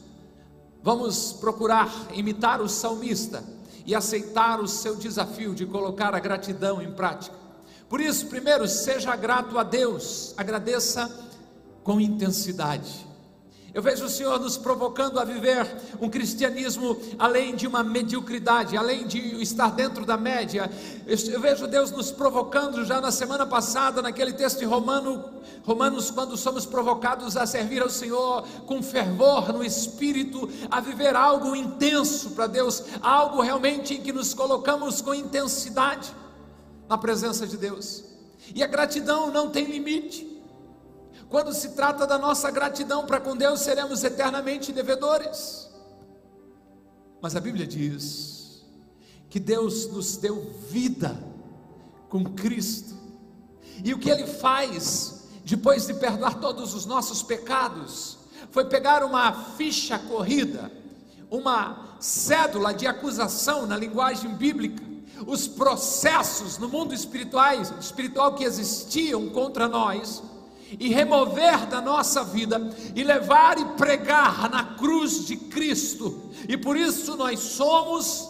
vamos 0.82 1.34
procurar 1.34 1.92
imitar 2.14 2.62
o 2.62 2.70
salmista 2.70 3.44
e 3.84 3.94
aceitar 3.94 4.62
o 4.62 4.66
seu 4.66 4.96
desafio 4.96 5.54
de 5.54 5.66
colocar 5.66 6.14
a 6.14 6.18
gratidão 6.18 6.80
em 6.80 6.92
prática. 6.92 7.36
Por 7.86 8.00
isso, 8.00 8.28
primeiro, 8.28 8.66
seja 8.66 9.14
grato 9.14 9.58
a 9.58 9.62
Deus, 9.62 10.32
agradeça 10.38 11.14
com 11.84 12.00
intensidade. 12.00 13.05
Eu 13.76 13.82
vejo 13.82 14.06
o 14.06 14.08
Senhor 14.08 14.40
nos 14.40 14.56
provocando 14.56 15.20
a 15.20 15.24
viver 15.24 15.66
um 16.00 16.08
cristianismo 16.08 16.98
além 17.18 17.54
de 17.54 17.66
uma 17.66 17.84
mediocridade, 17.84 18.74
além 18.74 19.06
de 19.06 19.18
estar 19.42 19.70
dentro 19.70 20.06
da 20.06 20.16
média. 20.16 20.70
Eu 21.06 21.38
vejo 21.42 21.66
Deus 21.66 21.90
nos 21.90 22.10
provocando 22.10 22.86
já 22.86 23.02
na 23.02 23.12
semana 23.12 23.44
passada, 23.44 24.00
naquele 24.00 24.32
texto 24.32 24.60
de 24.60 24.64
Romano, 24.64 25.22
Romanos, 25.62 26.10
quando 26.10 26.38
somos 26.38 26.64
provocados 26.64 27.36
a 27.36 27.44
servir 27.44 27.82
ao 27.82 27.90
Senhor 27.90 28.48
com 28.64 28.82
fervor 28.82 29.52
no 29.52 29.62
espírito, 29.62 30.48
a 30.70 30.80
viver 30.80 31.14
algo 31.14 31.54
intenso 31.54 32.30
para 32.30 32.46
Deus, 32.46 32.82
algo 33.02 33.42
realmente 33.42 33.92
em 33.92 34.00
que 34.00 34.10
nos 34.10 34.32
colocamos 34.32 35.02
com 35.02 35.12
intensidade 35.12 36.14
na 36.88 36.96
presença 36.96 37.46
de 37.46 37.58
Deus. 37.58 38.04
E 38.54 38.62
a 38.62 38.66
gratidão 38.66 39.30
não 39.30 39.50
tem 39.50 39.66
limite. 39.66 40.35
Quando 41.28 41.52
se 41.52 41.70
trata 41.70 42.06
da 42.06 42.18
nossa 42.18 42.50
gratidão 42.50 43.04
para 43.04 43.20
com 43.20 43.36
Deus, 43.36 43.60
seremos 43.60 44.04
eternamente 44.04 44.72
devedores. 44.72 45.68
Mas 47.20 47.34
a 47.34 47.40
Bíblia 47.40 47.66
diz 47.66 48.64
que 49.28 49.40
Deus 49.40 49.90
nos 49.90 50.16
deu 50.16 50.54
vida 50.70 51.16
com 52.08 52.24
Cristo. 52.24 52.94
E 53.84 53.92
o 53.92 53.98
que 53.98 54.08
Ele 54.08 54.26
faz, 54.26 55.24
depois 55.44 55.86
de 55.86 55.94
perdoar 55.94 56.40
todos 56.40 56.74
os 56.74 56.86
nossos 56.86 57.22
pecados, 57.22 58.18
foi 58.50 58.66
pegar 58.66 59.04
uma 59.04 59.32
ficha 59.56 59.98
corrida, 59.98 60.70
uma 61.30 61.96
cédula 61.98 62.72
de 62.72 62.86
acusação 62.86 63.66
na 63.66 63.76
linguagem 63.76 64.34
bíblica, 64.34 64.82
os 65.26 65.48
processos 65.48 66.58
no 66.58 66.68
mundo 66.68 66.94
espiritual, 66.94 67.60
espiritual 67.80 68.34
que 68.34 68.44
existiam 68.44 69.28
contra 69.30 69.66
nós, 69.66 70.22
e 70.78 70.88
remover 70.88 71.66
da 71.66 71.80
nossa 71.80 72.24
vida 72.24 72.60
e 72.94 73.02
levar 73.02 73.58
e 73.58 73.64
pregar 73.76 74.50
na 74.50 74.64
cruz 74.76 75.24
de 75.24 75.36
Cristo. 75.36 76.30
E 76.48 76.56
por 76.56 76.76
isso 76.76 77.16
nós 77.16 77.40
somos 77.40 78.28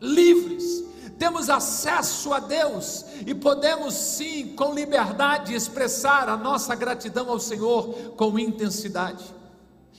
livres. 0.00 0.84
Temos 1.18 1.48
acesso 1.48 2.32
a 2.32 2.40
Deus 2.40 3.04
e 3.26 3.34
podemos 3.34 3.94
sim, 3.94 4.54
com 4.54 4.74
liberdade, 4.74 5.54
expressar 5.54 6.28
a 6.28 6.36
nossa 6.36 6.74
gratidão 6.74 7.30
ao 7.30 7.40
Senhor 7.40 8.14
com 8.16 8.38
intensidade. 8.38 9.24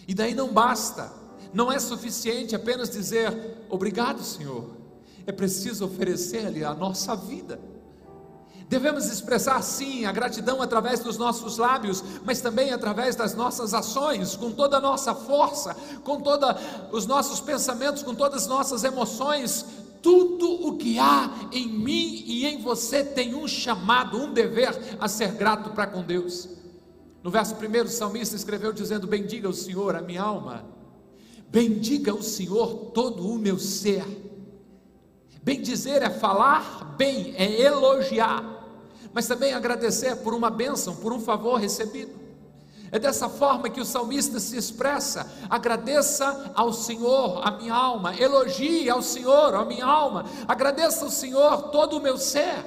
E 0.07 0.13
daí 0.13 0.35
não 0.35 0.49
basta, 0.49 1.11
não 1.53 1.71
é 1.71 1.79
suficiente 1.79 2.55
apenas 2.55 2.89
dizer 2.89 3.65
obrigado, 3.69 4.21
Senhor 4.21 4.77
é 5.27 5.31
preciso 5.33 5.85
oferecer-lhe 5.85 6.63
a 6.63 6.73
nossa 6.73 7.13
vida. 7.13 7.59
Devemos 8.69 9.05
expressar 9.05 9.61
sim 9.61 10.05
a 10.05 10.11
gratidão 10.11 10.61
através 10.61 10.99
dos 10.99 11.17
nossos 11.17 11.57
lábios, 11.57 12.03
mas 12.25 12.41
também 12.41 12.71
através 12.71 13.15
das 13.15 13.33
nossas 13.33 13.73
ações, 13.73 14.35
com 14.35 14.51
toda 14.51 14.77
a 14.77 14.81
nossa 14.81 15.15
força, 15.15 15.73
com 16.03 16.19
todos 16.19 16.49
os 16.91 17.05
nossos 17.05 17.39
pensamentos, 17.39 18.03
com 18.03 18.13
todas 18.13 18.43
as 18.43 18.47
nossas 18.47 18.83
emoções. 18.83 19.65
Tudo 20.01 20.67
o 20.67 20.77
que 20.77 20.99
há 20.99 21.49
em 21.51 21.67
mim 21.67 22.23
e 22.25 22.45
em 22.45 22.61
você 22.61 23.03
tem 23.03 23.33
um 23.33 23.47
chamado, 23.47 24.17
um 24.17 24.33
dever 24.33 24.97
a 24.99 25.07
ser 25.07 25.31
grato 25.31 25.69
para 25.71 25.87
com 25.87 26.03
Deus. 26.03 26.49
No 27.23 27.31
verso 27.31 27.55
primeiro, 27.55 27.87
o 27.87 27.91
salmista 27.91 28.35
escreveu 28.35 28.73
dizendo: 28.73 29.07
Bendiga 29.07 29.49
o 29.49 29.53
Senhor 29.53 29.95
a 29.95 30.01
minha 30.01 30.21
alma, 30.21 30.65
bendiga 31.49 32.13
o 32.13 32.21
Senhor 32.21 32.91
todo 32.93 33.27
o 33.27 33.39
meu 33.39 33.57
ser 33.57 34.05
Bem 35.47 35.61
dizer 35.61 36.01
é 36.01 36.09
falar 36.09 36.95
bem, 36.97 37.33
é 37.37 37.61
elogiar, 37.61 38.43
mas 39.13 39.27
também 39.27 39.53
agradecer 39.53 40.17
por 40.17 40.33
uma 40.33 40.49
bênção, 40.49 40.95
por 40.95 41.13
um 41.13 41.19
favor 41.19 41.55
recebido. 41.59 42.27
É 42.91 42.97
dessa 42.97 43.27
forma 43.27 43.69
que 43.69 43.81
o 43.81 43.85
salmista 43.85 44.39
se 44.39 44.57
expressa: 44.57 45.29
agradeça 45.49 46.51
ao 46.55 46.71
Senhor 46.71 47.41
a 47.45 47.51
minha 47.51 47.73
alma, 47.73 48.15
elogie 48.15 48.89
ao 48.89 49.01
Senhor 49.01 49.53
a 49.55 49.65
minha 49.65 49.85
alma, 49.85 50.25
agradeça 50.47 51.05
ao 51.05 51.11
Senhor 51.11 51.69
todo 51.69 51.97
o 51.97 52.01
meu 52.01 52.17
ser. 52.17 52.65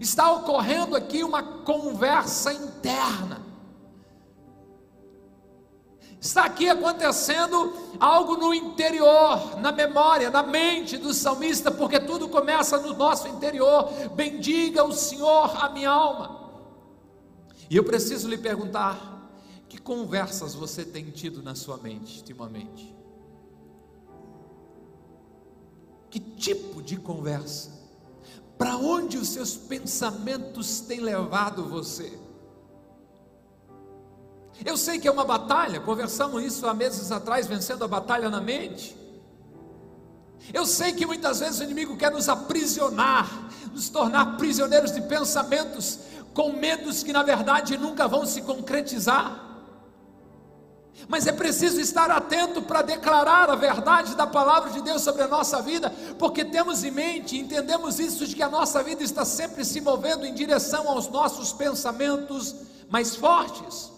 Está 0.00 0.32
ocorrendo 0.32 0.96
aqui 0.96 1.22
uma 1.22 1.42
conversa 1.42 2.52
interna. 2.52 3.51
Está 6.22 6.44
aqui 6.44 6.68
acontecendo 6.68 7.74
algo 7.98 8.36
no 8.36 8.54
interior, 8.54 9.58
na 9.58 9.72
memória, 9.72 10.30
na 10.30 10.44
mente 10.44 10.96
do 10.96 11.12
salmista, 11.12 11.68
porque 11.68 11.98
tudo 11.98 12.28
começa 12.28 12.78
no 12.78 12.94
nosso 12.94 13.26
interior. 13.26 13.90
Bendiga 14.14 14.84
o 14.84 14.92
Senhor 14.92 15.56
a 15.60 15.68
minha 15.70 15.90
alma. 15.90 16.52
E 17.68 17.76
eu 17.76 17.82
preciso 17.82 18.28
lhe 18.28 18.38
perguntar: 18.38 19.32
que 19.68 19.78
conversas 19.78 20.54
você 20.54 20.84
tem 20.84 21.10
tido 21.10 21.42
na 21.42 21.56
sua 21.56 21.76
mente 21.76 22.18
ultimamente? 22.18 22.94
Que 26.08 26.20
tipo 26.20 26.80
de 26.80 26.98
conversa? 26.98 27.82
Para 28.56 28.76
onde 28.76 29.18
os 29.18 29.26
seus 29.26 29.56
pensamentos 29.56 30.82
têm 30.82 31.00
levado 31.00 31.64
você? 31.64 32.16
Eu 34.64 34.76
sei 34.76 34.98
que 34.98 35.08
é 35.08 35.10
uma 35.10 35.24
batalha, 35.24 35.80
conversamos 35.80 36.42
isso 36.42 36.66
há 36.66 36.74
meses 36.74 37.10
atrás, 37.10 37.46
vencendo 37.46 37.84
a 37.84 37.88
batalha 37.88 38.30
na 38.30 38.40
mente. 38.40 38.96
Eu 40.52 40.66
sei 40.66 40.92
que 40.92 41.06
muitas 41.06 41.40
vezes 41.40 41.60
o 41.60 41.64
inimigo 41.64 41.96
quer 41.96 42.10
nos 42.10 42.28
aprisionar, 42.28 43.28
nos 43.72 43.88
tornar 43.88 44.36
prisioneiros 44.36 44.92
de 44.92 45.00
pensamentos, 45.02 45.98
com 46.34 46.52
medos 46.52 47.02
que 47.02 47.12
na 47.12 47.22
verdade 47.22 47.76
nunca 47.76 48.08
vão 48.08 48.24
se 48.24 48.42
concretizar. 48.42 49.50
Mas 51.08 51.26
é 51.26 51.32
preciso 51.32 51.80
estar 51.80 52.10
atento 52.10 52.62
para 52.62 52.82
declarar 52.82 53.50
a 53.50 53.56
verdade 53.56 54.14
da 54.14 54.26
palavra 54.26 54.70
de 54.70 54.80
Deus 54.80 55.02
sobre 55.02 55.22
a 55.22 55.28
nossa 55.28 55.60
vida, 55.60 55.90
porque 56.18 56.44
temos 56.44 56.84
em 56.84 56.90
mente, 56.90 57.38
entendemos 57.38 57.98
isso, 57.98 58.26
de 58.26 58.36
que 58.36 58.42
a 58.42 58.48
nossa 58.48 58.82
vida 58.82 59.02
está 59.02 59.24
sempre 59.24 59.64
se 59.64 59.80
movendo 59.80 60.24
em 60.24 60.34
direção 60.34 60.88
aos 60.88 61.08
nossos 61.08 61.52
pensamentos 61.52 62.54
mais 62.88 63.16
fortes. 63.16 63.91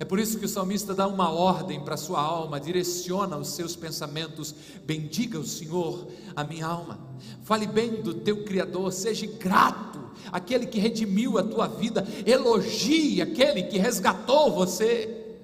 É 0.00 0.04
por 0.04 0.20
isso 0.20 0.38
que 0.38 0.44
o 0.44 0.48
salmista 0.48 0.94
dá 0.94 1.08
uma 1.08 1.30
ordem 1.30 1.80
para 1.80 1.94
a 1.94 1.98
sua 1.98 2.20
alma, 2.20 2.60
direciona 2.60 3.36
os 3.36 3.48
seus 3.48 3.74
pensamentos. 3.74 4.54
Bendiga 4.84 5.38
o 5.40 5.46
Senhor, 5.46 6.06
a 6.36 6.44
minha 6.44 6.66
alma. 6.66 7.00
Fale 7.42 7.66
bem 7.66 8.00
do 8.00 8.14
teu 8.14 8.44
Criador, 8.44 8.92
seja 8.92 9.26
grato 9.26 9.98
aquele 10.30 10.66
que 10.66 10.78
redimiu 10.78 11.36
a 11.36 11.42
tua 11.42 11.66
vida, 11.66 12.06
elogie 12.24 13.20
aquele 13.20 13.64
que 13.64 13.76
resgatou 13.76 14.52
você. 14.52 15.36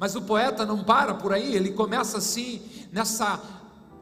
Mas 0.00 0.16
o 0.16 0.22
poeta 0.22 0.66
não 0.66 0.82
para 0.82 1.14
por 1.14 1.32
aí, 1.32 1.54
ele 1.54 1.70
começa 1.70 2.18
assim, 2.18 2.60
nessa 2.90 3.40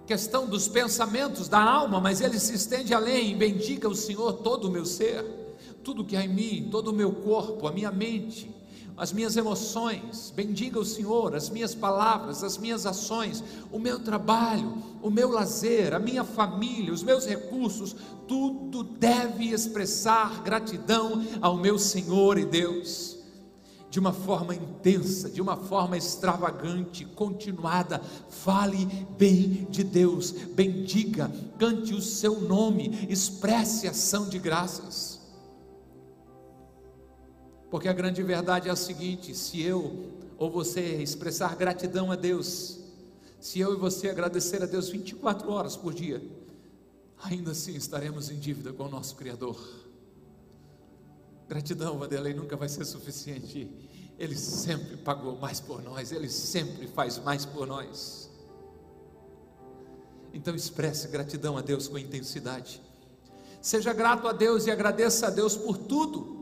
questão 0.06 0.46
dos 0.46 0.66
pensamentos 0.66 1.46
da 1.46 1.60
alma, 1.60 2.00
mas 2.00 2.22
ele 2.22 2.38
se 2.38 2.54
estende 2.54 2.94
além. 2.94 3.36
Bendiga 3.36 3.86
o 3.86 3.94
Senhor 3.94 4.32
todo 4.34 4.68
o 4.68 4.70
meu 4.70 4.86
ser, 4.86 5.22
tudo 5.84 6.06
que 6.06 6.16
há 6.16 6.24
em 6.24 6.28
mim, 6.28 6.68
todo 6.70 6.88
o 6.88 6.94
meu 6.94 7.12
corpo, 7.12 7.66
a 7.66 7.72
minha 7.72 7.92
mente, 7.92 8.50
as 9.00 9.14
minhas 9.14 9.34
emoções, 9.34 10.30
bendiga 10.36 10.78
o 10.78 10.84
Senhor, 10.84 11.34
as 11.34 11.48
minhas 11.48 11.74
palavras, 11.74 12.44
as 12.44 12.58
minhas 12.58 12.84
ações, 12.84 13.42
o 13.72 13.78
meu 13.78 13.98
trabalho, 13.98 14.74
o 15.00 15.08
meu 15.08 15.30
lazer, 15.30 15.94
a 15.94 15.98
minha 15.98 16.22
família, 16.22 16.92
os 16.92 17.02
meus 17.02 17.24
recursos, 17.24 17.96
tudo 18.28 18.82
deve 18.82 19.52
expressar 19.52 20.42
gratidão 20.42 21.24
ao 21.40 21.56
meu 21.56 21.78
Senhor 21.78 22.36
e 22.36 22.44
Deus. 22.44 23.16
De 23.88 23.98
uma 23.98 24.12
forma 24.12 24.54
intensa, 24.54 25.30
de 25.30 25.40
uma 25.40 25.56
forma 25.56 25.96
extravagante, 25.96 27.06
continuada, 27.06 28.02
fale 28.28 28.84
bem 29.18 29.66
de 29.70 29.82
Deus, 29.82 30.30
bendiga, 30.30 31.32
cante 31.58 31.94
o 31.94 32.02
seu 32.02 32.38
nome, 32.42 33.06
expresse 33.08 33.88
ação 33.88 34.28
de 34.28 34.38
graças. 34.38 35.19
Porque 37.70 37.88
a 37.88 37.92
grande 37.92 38.22
verdade 38.22 38.68
é 38.68 38.72
a 38.72 38.76
seguinte: 38.76 39.34
se 39.34 39.62
eu 39.62 40.10
ou 40.36 40.50
você 40.50 40.80
expressar 41.02 41.54
gratidão 41.54 42.10
a 42.10 42.16
Deus, 42.16 42.80
se 43.40 43.60
eu 43.60 43.74
e 43.74 43.76
você 43.76 44.08
agradecer 44.08 44.62
a 44.62 44.66
Deus 44.66 44.88
24 44.88 45.50
horas 45.50 45.76
por 45.76 45.94
dia, 45.94 46.20
ainda 47.22 47.52
assim 47.52 47.74
estaremos 47.76 48.30
em 48.30 48.38
dívida 48.38 48.72
com 48.72 48.84
o 48.84 48.88
nosso 48.88 49.14
Criador. 49.14 49.58
Gratidão, 51.48 51.98
Vanderlei, 51.98 52.34
nunca 52.34 52.56
vai 52.56 52.68
ser 52.68 52.84
suficiente. 52.84 53.70
Ele 54.18 54.36
sempre 54.36 54.96
pagou 54.98 55.36
mais 55.36 55.60
por 55.60 55.82
nós, 55.82 56.12
ele 56.12 56.28
sempre 56.28 56.86
faz 56.86 57.18
mais 57.18 57.44
por 57.44 57.66
nós. 57.66 58.30
Então 60.32 60.54
expresse 60.54 61.08
gratidão 61.08 61.56
a 61.56 61.60
Deus 61.60 61.88
com 61.88 61.98
intensidade. 61.98 62.80
Seja 63.60 63.92
grato 63.92 64.28
a 64.28 64.32
Deus 64.32 64.66
e 64.66 64.70
agradeça 64.70 65.26
a 65.26 65.30
Deus 65.30 65.56
por 65.56 65.76
tudo 65.76 66.39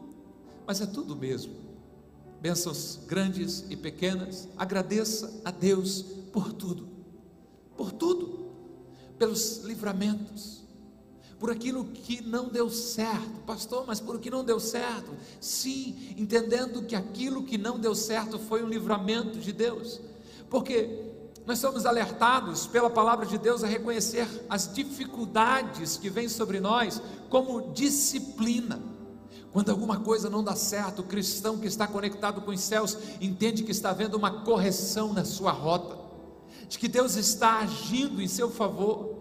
mas 0.68 0.82
é 0.82 0.86
tudo 0.86 1.16
mesmo. 1.16 1.54
Bênçãos 2.42 3.00
grandes 3.06 3.64
e 3.70 3.74
pequenas, 3.74 4.46
agradeça 4.54 5.40
a 5.42 5.50
Deus 5.50 6.02
por 6.30 6.52
tudo, 6.52 6.86
por 7.74 7.90
tudo, 7.90 8.50
pelos 9.18 9.64
livramentos, 9.64 10.62
por 11.38 11.50
aquilo 11.50 11.86
que 11.86 12.22
não 12.22 12.50
deu 12.50 12.68
certo, 12.68 13.40
pastor, 13.46 13.86
mas 13.86 13.98
por 13.98 14.20
que 14.20 14.28
não 14.28 14.44
deu 14.44 14.60
certo? 14.60 15.10
Sim, 15.40 16.14
entendendo 16.18 16.82
que 16.82 16.94
aquilo 16.94 17.44
que 17.44 17.56
não 17.56 17.78
deu 17.78 17.94
certo 17.94 18.38
foi 18.38 18.62
um 18.62 18.68
livramento 18.68 19.38
de 19.38 19.52
Deus, 19.54 19.98
porque 20.50 21.02
nós 21.46 21.60
somos 21.60 21.86
alertados 21.86 22.66
pela 22.66 22.90
palavra 22.90 23.24
de 23.24 23.38
Deus 23.38 23.64
a 23.64 23.66
reconhecer 23.66 24.28
as 24.50 24.70
dificuldades 24.70 25.96
que 25.96 26.10
vêm 26.10 26.28
sobre 26.28 26.60
nós 26.60 27.00
como 27.30 27.72
disciplina. 27.72 28.97
Quando 29.52 29.70
alguma 29.70 30.00
coisa 30.00 30.28
não 30.28 30.44
dá 30.44 30.54
certo, 30.54 31.00
o 31.00 31.04
cristão 31.04 31.58
que 31.58 31.66
está 31.66 31.86
conectado 31.86 32.42
com 32.42 32.50
os 32.50 32.60
céus 32.60 32.98
entende 33.20 33.62
que 33.62 33.70
está 33.70 33.90
havendo 33.90 34.16
uma 34.16 34.42
correção 34.42 35.12
na 35.12 35.24
sua 35.24 35.52
rota, 35.52 35.96
de 36.68 36.78
que 36.78 36.86
Deus 36.86 37.16
está 37.16 37.60
agindo 37.60 38.20
em 38.20 38.28
seu 38.28 38.50
favor. 38.50 39.16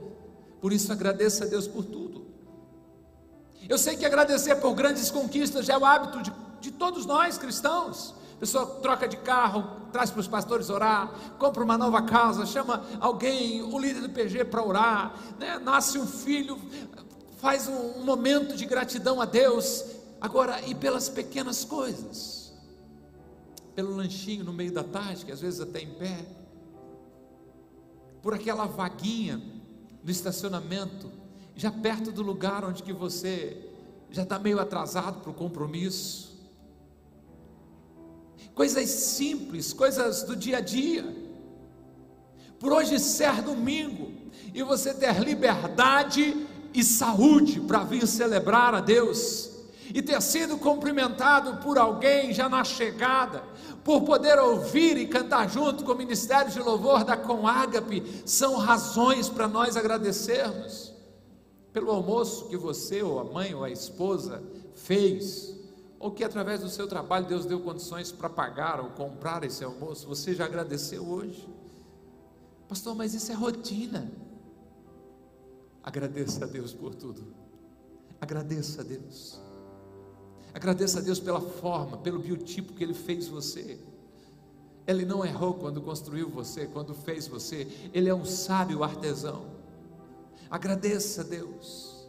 Por 0.60 0.74
isso, 0.74 0.91
agradeça 0.91 1.46
a 1.46 1.48
Deus 1.48 1.65
por 1.65 1.86
tudo. 1.86 2.27
Eu 3.69 3.77
sei 3.77 3.96
que 3.96 4.05
agradecer 4.05 4.55
por 4.57 4.74
grandes 4.74 5.10
conquistas 5.10 5.65
já 5.65 5.74
é 5.74 5.77
o 5.77 5.86
hábito 5.86 6.22
de, 6.22 6.34
de 6.60 6.72
todos 6.72 7.05
nós 7.05 7.38
cristãos. 7.38 8.13
A 8.36 8.39
pessoa 8.39 8.65
troca 8.81 9.07
de 9.07 9.17
carro, 9.17 9.88
traz 9.91 10.12
para 10.12 10.19
os 10.19 10.27
pastores 10.27 10.69
orar, 10.69 11.10
compra 11.39 11.63
uma 11.63 11.77
nova 11.77 12.01
casa, 12.01 12.46
chama 12.46 12.84
alguém, 13.00 13.63
o 13.63 13.79
líder 13.79 14.01
do 14.01 14.10
PG 14.10 14.46
para 14.46 14.63
orar, 14.63 15.17
né? 15.39 15.57
nasce 15.57 15.98
um 15.98 16.05
filho, 16.05 16.60
faz 17.38 17.67
um, 17.67 18.00
um 18.00 18.03
momento 18.03 18.55
de 18.55 18.65
gratidão 18.65 19.19
a 19.19 19.25
Deus 19.25 19.97
Agora, 20.19 20.62
e 20.67 20.74
pelas 20.74 21.09
pequenas 21.09 21.63
coisas? 21.63 22.53
Pelo 23.75 23.95
lanchinho 23.95 24.43
no 24.43 24.51
meio 24.51 24.71
da 24.71 24.84
tarde, 24.84 25.25
que 25.25 25.32
às 25.32 25.41
vezes 25.41 25.62
até 25.62 25.82
em 25.82 25.93
pé, 25.93 26.25
por 28.21 28.34
aquela 28.34 28.65
vaguinha 28.65 29.41
no 30.03 30.10
estacionamento, 30.10 31.12
já 31.56 31.71
perto 31.71 32.12
do 32.12 32.21
lugar 32.21 32.65
onde 32.65 32.82
que 32.82 32.93
você 32.93 33.69
já 34.10 34.23
está 34.23 34.39
meio 34.39 34.60
atrasado 34.60 35.21
para 35.21 35.32
o 35.32 35.34
compromisso. 35.34 36.36
Coisas 38.56 38.89
simples, 38.89 39.71
coisas 39.71 40.23
do 40.23 40.36
dia 40.36 40.58
a 40.58 40.62
dia. 40.62 41.15
Por 42.60 42.73
hoje 42.73 42.99
ser 42.99 43.43
domingo 43.43 44.12
e 44.51 44.63
você 44.63 44.93
ter 44.93 45.19
liberdade 45.19 46.47
e 46.73 46.84
saúde 46.84 47.60
para 47.62 47.84
vir 47.84 48.08
celebrar 48.08 48.73
a 48.73 48.82
Deus 48.82 49.57
e 49.93 50.02
ter 50.02 50.21
sido 50.21 50.58
cumprimentado 50.58 51.58
por 51.58 51.78
alguém 51.78 52.34
já 52.34 52.50
na 52.50 52.63
chegada, 52.63 53.43
por 53.84 54.02
poder 54.02 54.38
ouvir 54.39 54.97
e 54.97 55.08
cantar 55.08 55.50
junto 55.50 55.84
com 55.84 55.91
o 55.91 55.97
Ministério 55.97 56.52
de 56.52 56.60
Louvor 56.60 57.04
da 57.04 57.15
Comágape, 57.15 58.21
são 58.26 58.56
razões 58.58 59.30
para 59.30 59.47
nós 59.47 59.78
agradecermos 59.78 60.93
pelo 61.71 61.91
almoço 61.91 62.47
que 62.47 62.58
você, 62.58 63.04
ou 63.04 63.19
a 63.19 63.23
mãe, 63.23 63.54
ou 63.54 63.63
a 63.63 63.69
esposa 63.69 64.43
fez, 64.73 65.56
ou 66.00 66.12
que 66.12 66.23
através 66.23 66.62
do 66.62 66.69
seu 66.69 66.88
trabalho 66.88 67.28
Deus 67.28 67.45
deu 67.45 67.60
condições 67.60 68.12
para 68.12 68.30
pagar 68.30 68.80
ou 68.80 68.89
comprar 68.91 69.43
esse 69.43 69.63
almoço, 69.63 70.08
você 70.08 70.34
já 70.34 70.45
agradeceu 70.45 71.08
hoje? 71.08 71.47
Pastor, 72.67 72.95
mas 72.95 73.13
isso 73.13 73.32
é 73.32 73.36
rotina. 73.36 74.12
Agradeça 75.82 76.43
a 76.43 76.47
Deus 76.47 76.73
por 76.73 76.93
tudo. 76.93 77.26
Agradeça 78.19 78.82
a 78.82 78.84
Deus. 78.84 79.39
Agradeça 80.58 80.98
a 80.98 81.02
Deus 81.04 81.20
pela 81.20 81.39
forma, 81.39 81.98
pelo 81.98 82.17
biotipo 82.17 82.74
que 82.74 82.84
Ele 82.84 82.96
fez 82.96 83.28
você. 83.28 83.78
Ele 84.88 85.06
não 85.06 85.24
errou 85.24 85.54
quando 85.54 85.80
construiu 85.84 86.32
você, 86.32 86.65
quando 86.65 86.96
fez 86.96 87.28
você. 87.28 87.67
Ele 87.93 88.10
é 88.10 88.15
um 88.15 88.26
sábio 88.26 88.84
artesão. 88.84 89.46
Agradeça 90.50 91.22
a 91.22 91.24
Deus. 91.24 92.08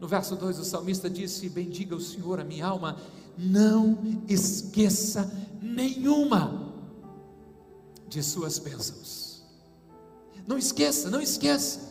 No 0.00 0.08
verso 0.08 0.34
2, 0.34 0.58
o 0.58 0.64
salmista 0.64 1.08
disse: 1.08 1.48
Bendiga 1.48 1.94
o 1.94 2.00
Senhor, 2.00 2.40
a 2.40 2.44
minha 2.44 2.66
alma, 2.66 2.96
não 3.38 3.96
esqueça 4.26 5.32
nenhuma 5.62 6.72
de 8.08 8.20
suas 8.20 8.58
bênçãos. 8.58 9.44
Não 10.44 10.58
esqueça, 10.58 11.08
não 11.08 11.20
esqueça. 11.20 11.88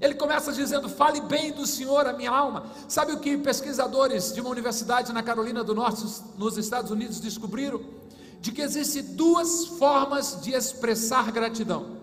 Ele 0.00 0.14
começa 0.14 0.52
dizendo: 0.52 0.88
Fale 0.88 1.20
bem 1.22 1.52
do 1.52 1.66
Senhor, 1.66 2.06
a 2.06 2.12
minha 2.12 2.30
alma. 2.30 2.66
Sabe 2.88 3.12
o 3.12 3.20
que 3.20 3.36
pesquisadores 3.38 4.32
de 4.32 4.40
uma 4.40 4.50
universidade 4.50 5.12
na 5.12 5.22
Carolina 5.22 5.64
do 5.64 5.74
Norte, 5.74 6.04
nos 6.36 6.58
Estados 6.58 6.90
Unidos, 6.90 7.20
descobriram? 7.20 7.80
De 8.40 8.52
que 8.52 8.60
existem 8.60 9.02
duas 9.02 9.66
formas 9.66 10.40
de 10.42 10.52
expressar 10.52 11.32
gratidão. 11.32 11.96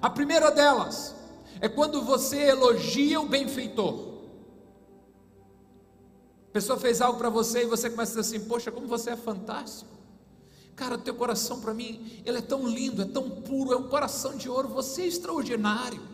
A 0.00 0.10
primeira 0.10 0.50
delas 0.50 1.14
é 1.60 1.68
quando 1.68 2.02
você 2.02 2.48
elogia 2.48 3.20
o 3.20 3.28
benfeitor. 3.28 4.12
A 6.50 6.52
pessoa 6.52 6.78
fez 6.78 7.00
algo 7.00 7.18
para 7.18 7.30
você 7.30 7.62
e 7.62 7.66
você 7.66 7.88
começa 7.88 8.18
a 8.18 8.22
dizer 8.22 8.36
assim: 8.36 8.46
Poxa, 8.46 8.70
como 8.70 8.86
você 8.86 9.10
é 9.10 9.16
fantástico. 9.16 9.90
Cara, 10.76 10.98
teu 10.98 11.14
coração 11.14 11.60
para 11.60 11.72
mim, 11.72 12.20
ele 12.24 12.38
é 12.38 12.42
tão 12.42 12.66
lindo, 12.66 13.00
é 13.00 13.04
tão 13.04 13.30
puro, 13.30 13.72
é 13.72 13.76
um 13.76 13.88
coração 13.88 14.36
de 14.36 14.50
ouro, 14.50 14.68
você 14.68 15.02
é 15.02 15.06
extraordinário. 15.06 16.13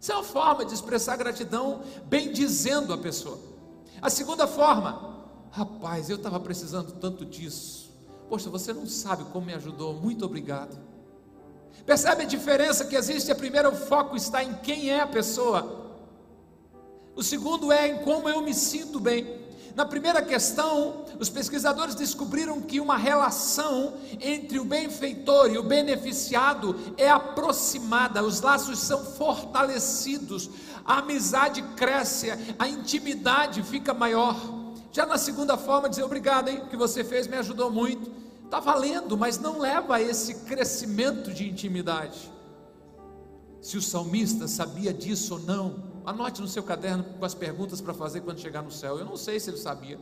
Isso 0.00 0.12
é 0.12 0.14
uma 0.14 0.24
forma 0.24 0.64
de 0.64 0.74
expressar 0.74 1.16
gratidão, 1.16 1.82
bem 2.04 2.32
dizendo 2.32 2.92
a 2.92 2.98
pessoa. 2.98 3.38
A 4.00 4.08
segunda 4.08 4.46
forma, 4.46 5.24
rapaz, 5.50 6.08
eu 6.08 6.16
estava 6.16 6.38
precisando 6.38 6.92
tanto 6.92 7.24
disso. 7.24 7.90
Poxa, 8.28 8.48
você 8.48 8.72
não 8.72 8.86
sabe 8.86 9.24
como 9.24 9.46
me 9.46 9.54
ajudou, 9.54 9.94
muito 9.94 10.24
obrigado. 10.24 10.78
Percebe 11.84 12.22
a 12.22 12.26
diferença 12.26 12.84
que 12.84 12.94
existe? 12.94 13.32
A 13.32 13.34
primeira, 13.34 13.68
o 13.68 13.74
foco 13.74 14.16
está 14.16 14.44
em 14.44 14.54
quem 14.56 14.90
é 14.90 15.00
a 15.00 15.06
pessoa. 15.06 15.86
O 17.16 17.22
segundo 17.22 17.72
é 17.72 17.88
em 17.88 18.04
como 18.04 18.28
eu 18.28 18.42
me 18.42 18.54
sinto 18.54 19.00
bem. 19.00 19.47
Na 19.74 19.84
primeira 19.84 20.20
questão, 20.20 21.04
os 21.18 21.28
pesquisadores 21.28 21.94
descobriram 21.94 22.60
que 22.60 22.80
uma 22.80 22.96
relação 22.96 23.94
entre 24.20 24.58
o 24.58 24.64
benfeitor 24.64 25.50
e 25.50 25.58
o 25.58 25.62
beneficiado 25.62 26.74
é 26.96 27.08
aproximada, 27.08 28.24
os 28.24 28.40
laços 28.40 28.78
são 28.80 29.04
fortalecidos, 29.04 30.50
a 30.84 30.98
amizade 30.98 31.62
cresce, 31.76 32.30
a 32.58 32.68
intimidade 32.68 33.62
fica 33.62 33.94
maior. 33.94 34.36
Já 34.90 35.06
na 35.06 35.18
segunda 35.18 35.56
forma, 35.56 35.88
dizer 35.88 36.02
obrigado, 36.02 36.48
hein, 36.48 36.62
que 36.68 36.76
você 36.76 37.04
fez 37.04 37.26
me 37.26 37.36
ajudou 37.36 37.70
muito. 37.70 38.10
Está 38.44 38.60
valendo, 38.60 39.16
mas 39.16 39.38
não 39.38 39.58
leva 39.58 39.96
a 39.96 40.02
esse 40.02 40.34
crescimento 40.46 41.32
de 41.32 41.48
intimidade. 41.48 42.37
Se 43.60 43.76
o 43.76 43.82
salmista 43.82 44.46
sabia 44.46 44.92
disso 44.92 45.34
ou 45.34 45.40
não, 45.40 45.88
Anote 46.08 46.40
no 46.40 46.48
seu 46.48 46.62
caderno 46.62 47.04
com 47.04 47.24
as 47.26 47.34
perguntas 47.34 47.82
para 47.82 47.92
fazer 47.92 48.22
quando 48.22 48.40
chegar 48.40 48.62
no 48.62 48.70
céu. 48.70 48.98
Eu 48.98 49.04
não 49.04 49.14
sei 49.14 49.38
se 49.38 49.50
ele 49.50 49.58
sabia. 49.58 50.00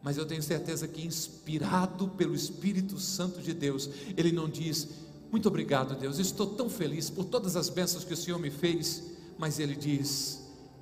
mas 0.00 0.16
eu 0.16 0.24
tenho 0.24 0.42
certeza 0.42 0.86
que, 0.86 1.04
inspirado 1.04 2.06
pelo 2.08 2.36
Espírito 2.36 3.00
Santo 3.00 3.40
de 3.40 3.52
Deus, 3.52 3.90
ele 4.16 4.30
não 4.30 4.48
diz, 4.48 4.86
muito 5.32 5.48
obrigado, 5.48 5.98
Deus, 5.98 6.18
estou 6.18 6.46
tão 6.46 6.68
feliz 6.68 7.08
por 7.10 7.24
todas 7.24 7.56
as 7.56 7.68
bênçãos 7.70 8.04
que 8.04 8.12
o 8.12 8.16
Senhor 8.16 8.38
me 8.38 8.50
fez, 8.50 9.02
mas 9.38 9.58
ele 9.58 9.74
diz, 9.74 10.40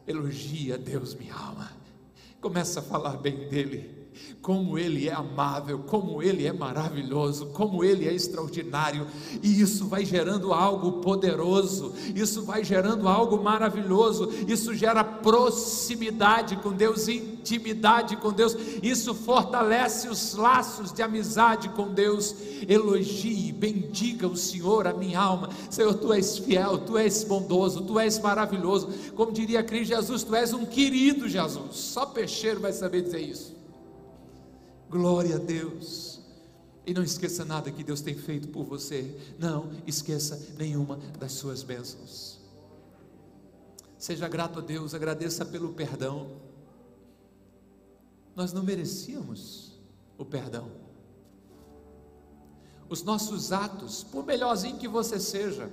elogia 0.08 0.76
Deus, 0.76 1.14
minha 1.14 1.34
alma, 1.34 1.70
começa 2.40 2.80
a 2.80 2.82
falar 2.82 3.16
bem 3.16 3.48
dele 3.48 4.01
como 4.40 4.78
Ele 4.78 5.08
é 5.08 5.12
amável, 5.12 5.80
como 5.80 6.22
Ele 6.22 6.46
é 6.46 6.52
maravilhoso, 6.52 7.46
como 7.46 7.84
Ele 7.84 8.08
é 8.08 8.12
extraordinário, 8.12 9.06
e 9.42 9.60
isso 9.60 9.86
vai 9.86 10.04
gerando 10.04 10.52
algo 10.52 11.00
poderoso, 11.00 11.94
isso 12.14 12.42
vai 12.42 12.64
gerando 12.64 13.08
algo 13.08 13.42
maravilhoso, 13.42 14.30
isso 14.48 14.74
gera 14.74 15.04
proximidade 15.04 16.56
com 16.56 16.72
Deus, 16.72 17.08
intimidade 17.08 18.16
com 18.16 18.32
Deus, 18.32 18.56
isso 18.82 19.14
fortalece 19.14 20.08
os 20.08 20.34
laços 20.34 20.92
de 20.92 21.02
amizade 21.02 21.68
com 21.70 21.88
Deus. 21.88 22.34
Elogie, 22.68 23.52
bendiga 23.52 24.26
o 24.28 24.36
Senhor, 24.36 24.86
a 24.86 24.92
minha 24.92 25.20
alma, 25.20 25.50
Senhor, 25.68 25.94
tu 25.94 26.12
és 26.12 26.38
fiel, 26.38 26.78
tu 26.78 26.96
és 26.96 27.24
bondoso, 27.24 27.82
tu 27.82 27.98
és 27.98 28.18
maravilhoso, 28.18 28.88
como 29.14 29.32
diria 29.32 29.62
Cristo 29.62 29.94
Jesus, 29.94 30.22
tu 30.22 30.34
és 30.34 30.52
um 30.52 30.64
querido 30.64 31.28
Jesus, 31.28 31.76
só 31.76 32.06
peixeiro 32.06 32.60
vai 32.60 32.72
saber 32.72 33.02
dizer 33.02 33.20
isso. 33.20 33.61
Glória 34.92 35.36
a 35.36 35.38
Deus. 35.38 36.20
E 36.84 36.92
não 36.92 37.02
esqueça 37.02 37.46
nada 37.46 37.70
que 37.70 37.82
Deus 37.82 38.02
tem 38.02 38.14
feito 38.14 38.48
por 38.48 38.64
você. 38.64 39.34
Não 39.38 39.70
esqueça 39.86 40.38
nenhuma 40.58 40.98
das 41.18 41.32
suas 41.32 41.62
bênçãos. 41.62 42.38
Seja 43.96 44.28
grato 44.28 44.58
a 44.58 44.62
Deus, 44.62 44.92
agradeça 44.92 45.46
pelo 45.46 45.72
perdão. 45.72 46.32
Nós 48.36 48.52
não 48.52 48.62
merecíamos 48.62 49.80
o 50.18 50.26
perdão. 50.26 50.70
Os 52.86 53.02
nossos 53.02 53.50
atos, 53.50 54.04
por 54.04 54.26
melhorzinho 54.26 54.76
que 54.76 54.88
você 54.88 55.18
seja, 55.18 55.70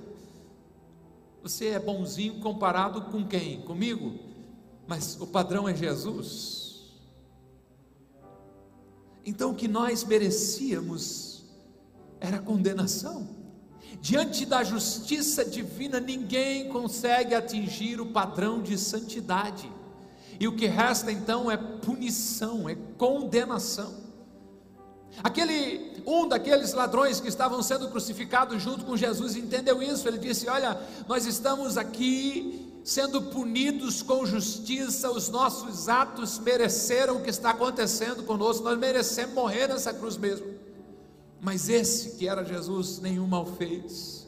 você 1.42 1.66
é 1.66 1.78
bonzinho 1.78 2.40
comparado 2.40 3.02
com 3.02 3.26
quem? 3.26 3.60
Comigo? 3.62 4.18
Mas 4.86 5.20
o 5.20 5.26
padrão 5.26 5.68
é 5.68 5.74
Jesus. 5.74 6.59
Então 9.24 9.50
o 9.50 9.54
que 9.54 9.68
nós 9.68 10.04
merecíamos 10.04 11.44
era 12.20 12.38
condenação. 12.38 13.28
Diante 14.00 14.46
da 14.46 14.62
justiça 14.62 15.44
divina, 15.44 16.00
ninguém 16.00 16.68
consegue 16.68 17.34
atingir 17.34 18.00
o 18.00 18.06
padrão 18.06 18.62
de 18.62 18.78
santidade. 18.78 19.70
E 20.38 20.48
o 20.48 20.56
que 20.56 20.66
resta 20.66 21.12
então 21.12 21.50
é 21.50 21.56
punição, 21.56 22.68
é 22.68 22.74
condenação. 22.96 23.94
Aquele 25.22 26.02
um 26.06 26.26
daqueles 26.26 26.72
ladrões 26.72 27.20
que 27.20 27.28
estavam 27.28 27.62
sendo 27.62 27.88
crucificados 27.88 28.62
junto 28.62 28.84
com 28.84 28.96
Jesus 28.96 29.36
entendeu 29.36 29.82
isso. 29.82 30.08
Ele 30.08 30.18
disse: 30.18 30.48
"Olha, 30.48 30.80
nós 31.06 31.26
estamos 31.26 31.76
aqui 31.76 32.69
sendo 32.82 33.22
punidos 33.22 34.02
com 34.02 34.24
justiça, 34.24 35.10
os 35.10 35.28
nossos 35.28 35.88
atos 35.88 36.38
mereceram 36.38 37.16
o 37.16 37.22
que 37.22 37.30
está 37.30 37.50
acontecendo 37.50 38.22
conosco, 38.22 38.64
nós 38.64 38.78
merecemos 38.78 39.34
morrer 39.34 39.68
nessa 39.68 39.92
cruz 39.92 40.16
mesmo. 40.16 40.46
Mas 41.40 41.68
esse 41.68 42.16
que 42.16 42.28
era 42.28 42.44
Jesus, 42.44 42.98
nenhum 42.98 43.26
mal 43.26 43.46
fez. 43.46 44.26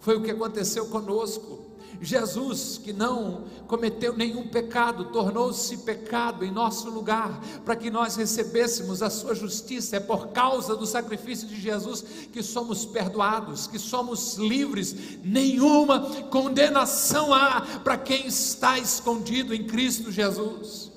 Foi 0.00 0.16
o 0.16 0.22
que 0.22 0.30
aconteceu 0.30 0.86
conosco. 0.86 1.69
Jesus, 2.00 2.78
que 2.82 2.92
não 2.92 3.44
cometeu 3.66 4.16
nenhum 4.16 4.48
pecado, 4.48 5.06
tornou-se 5.06 5.76
pecado 5.78 6.44
em 6.44 6.50
nosso 6.50 6.90
lugar, 6.90 7.40
para 7.64 7.76
que 7.76 7.90
nós 7.90 8.16
recebêssemos 8.16 9.02
a 9.02 9.10
sua 9.10 9.34
justiça. 9.34 9.96
É 9.96 10.00
por 10.00 10.28
causa 10.28 10.76
do 10.76 10.86
sacrifício 10.86 11.48
de 11.48 11.60
Jesus 11.60 12.04
que 12.32 12.42
somos 12.42 12.84
perdoados, 12.84 13.66
que 13.66 13.78
somos 13.78 14.36
livres. 14.36 15.18
Nenhuma 15.24 16.00
condenação 16.30 17.32
há 17.32 17.62
para 17.82 17.96
quem 17.96 18.26
está 18.26 18.78
escondido 18.78 19.54
em 19.54 19.66
Cristo 19.66 20.10
Jesus. 20.10 20.89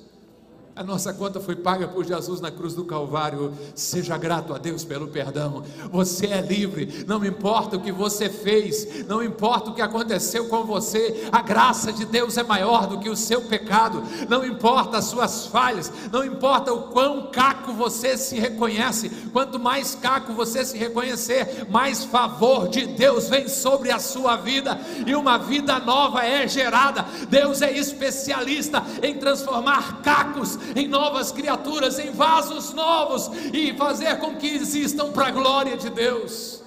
A 0.76 0.82
nossa 0.82 1.14
conta 1.14 1.38
foi 1.38 1.54
paga 1.54 1.86
por 1.86 2.04
Jesus 2.04 2.40
na 2.40 2.50
cruz 2.50 2.74
do 2.74 2.84
Calvário. 2.84 3.52
Seja 3.76 4.18
grato 4.18 4.52
a 4.52 4.58
Deus 4.58 4.84
pelo 4.84 5.06
perdão. 5.06 5.62
Você 5.92 6.26
é 6.26 6.40
livre. 6.40 7.04
Não 7.06 7.24
importa 7.24 7.76
o 7.76 7.80
que 7.80 7.92
você 7.92 8.28
fez, 8.28 9.06
não 9.06 9.22
importa 9.22 9.70
o 9.70 9.74
que 9.74 9.80
aconteceu 9.80 10.48
com 10.48 10.64
você. 10.64 11.28
A 11.30 11.40
graça 11.42 11.92
de 11.92 12.04
Deus 12.04 12.36
é 12.36 12.42
maior 12.42 12.88
do 12.88 12.98
que 12.98 13.08
o 13.08 13.14
seu 13.14 13.42
pecado. 13.42 14.02
Não 14.28 14.44
importa 14.44 14.98
as 14.98 15.04
suas 15.04 15.46
falhas, 15.46 15.92
não 16.10 16.24
importa 16.24 16.72
o 16.72 16.88
quão 16.88 17.30
caco 17.30 17.72
você 17.72 18.16
se 18.16 18.40
reconhece. 18.40 19.08
Quanto 19.32 19.60
mais 19.60 19.94
caco 19.94 20.32
você 20.32 20.64
se 20.64 20.76
reconhecer, 20.76 21.68
mais 21.70 22.02
favor 22.02 22.68
de 22.68 22.84
Deus 22.84 23.28
vem 23.28 23.46
sobre 23.46 23.92
a 23.92 24.00
sua 24.00 24.34
vida 24.34 24.80
e 25.06 25.14
uma 25.14 25.38
vida 25.38 25.78
nova 25.78 26.24
é 26.24 26.48
gerada. 26.48 27.06
Deus 27.28 27.62
é 27.62 27.70
especialista 27.78 28.82
em 29.00 29.16
transformar 29.16 30.02
cacos 30.02 30.63
em 30.74 30.88
novas 30.88 31.30
criaturas, 31.32 31.98
em 31.98 32.10
vasos 32.10 32.72
novos 32.72 33.30
e 33.52 33.76
fazer 33.76 34.18
com 34.18 34.36
que 34.36 34.48
existam 34.48 35.12
para 35.12 35.28
a 35.28 35.30
glória 35.30 35.76
de 35.76 35.90
Deus. 35.90 36.62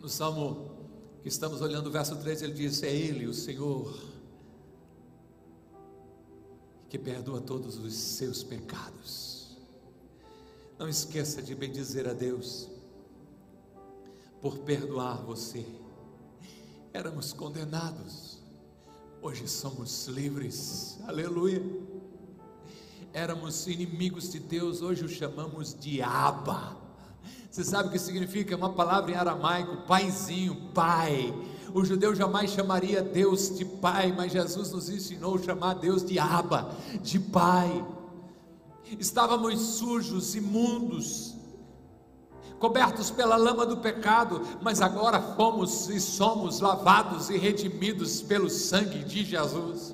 No 0.00 0.08
Salmo 0.08 0.72
que 1.22 1.28
estamos 1.28 1.60
olhando, 1.60 1.86
o 1.86 1.90
verso 1.90 2.16
3, 2.16 2.42
ele 2.42 2.52
diz: 2.52 2.82
É 2.82 2.92
Ele, 2.92 3.26
o 3.26 3.32
Senhor, 3.32 3.96
que 6.88 6.98
perdoa 6.98 7.40
todos 7.40 7.78
os 7.78 7.94
seus 7.94 8.42
pecados. 8.42 9.56
Não 10.78 10.88
esqueça 10.88 11.40
de 11.40 11.54
bendizer 11.54 12.08
a 12.08 12.12
Deus 12.12 12.68
por 14.42 14.58
perdoar 14.58 15.22
você. 15.22 15.64
Éramos 16.92 17.32
condenados, 17.32 18.42
hoje 19.22 19.46
somos 19.46 20.08
livres, 20.08 20.98
aleluia. 21.06 21.62
Éramos 23.12 23.66
inimigos 23.68 24.32
de 24.32 24.40
Deus, 24.40 24.82
hoje 24.82 25.04
o 25.04 25.08
chamamos 25.08 25.74
de 25.78 26.02
Abba. 26.02 26.76
Você 27.48 27.62
sabe 27.62 27.88
o 27.88 27.92
que 27.92 27.98
significa? 27.98 28.54
É 28.54 28.56
uma 28.56 28.72
palavra 28.72 29.12
em 29.12 29.14
aramaico, 29.14 29.86
paizinho, 29.86 30.70
pai. 30.74 31.32
O 31.72 31.84
judeu 31.84 32.14
jamais 32.14 32.50
chamaria 32.50 33.00
Deus 33.00 33.56
de 33.56 33.64
pai, 33.64 34.12
mas 34.12 34.32
Jesus 34.32 34.72
nos 34.72 34.88
ensinou 34.88 35.36
a 35.36 35.42
chamar 35.42 35.74
Deus 35.74 36.04
de 36.04 36.18
Abba, 36.18 36.74
de 37.00 37.20
pai. 37.20 37.86
Estávamos 38.98 39.58
sujos, 39.58 40.34
imundos, 40.34 41.31
cobertos 42.62 43.10
pela 43.10 43.34
lama 43.34 43.66
do 43.66 43.78
pecado, 43.78 44.40
mas 44.60 44.80
agora 44.80 45.20
fomos 45.20 45.88
e 45.88 46.00
somos 46.00 46.60
lavados 46.60 47.28
e 47.28 47.36
redimidos 47.36 48.22
pelo 48.22 48.48
sangue 48.48 49.02
de 49.02 49.24
Jesus. 49.24 49.92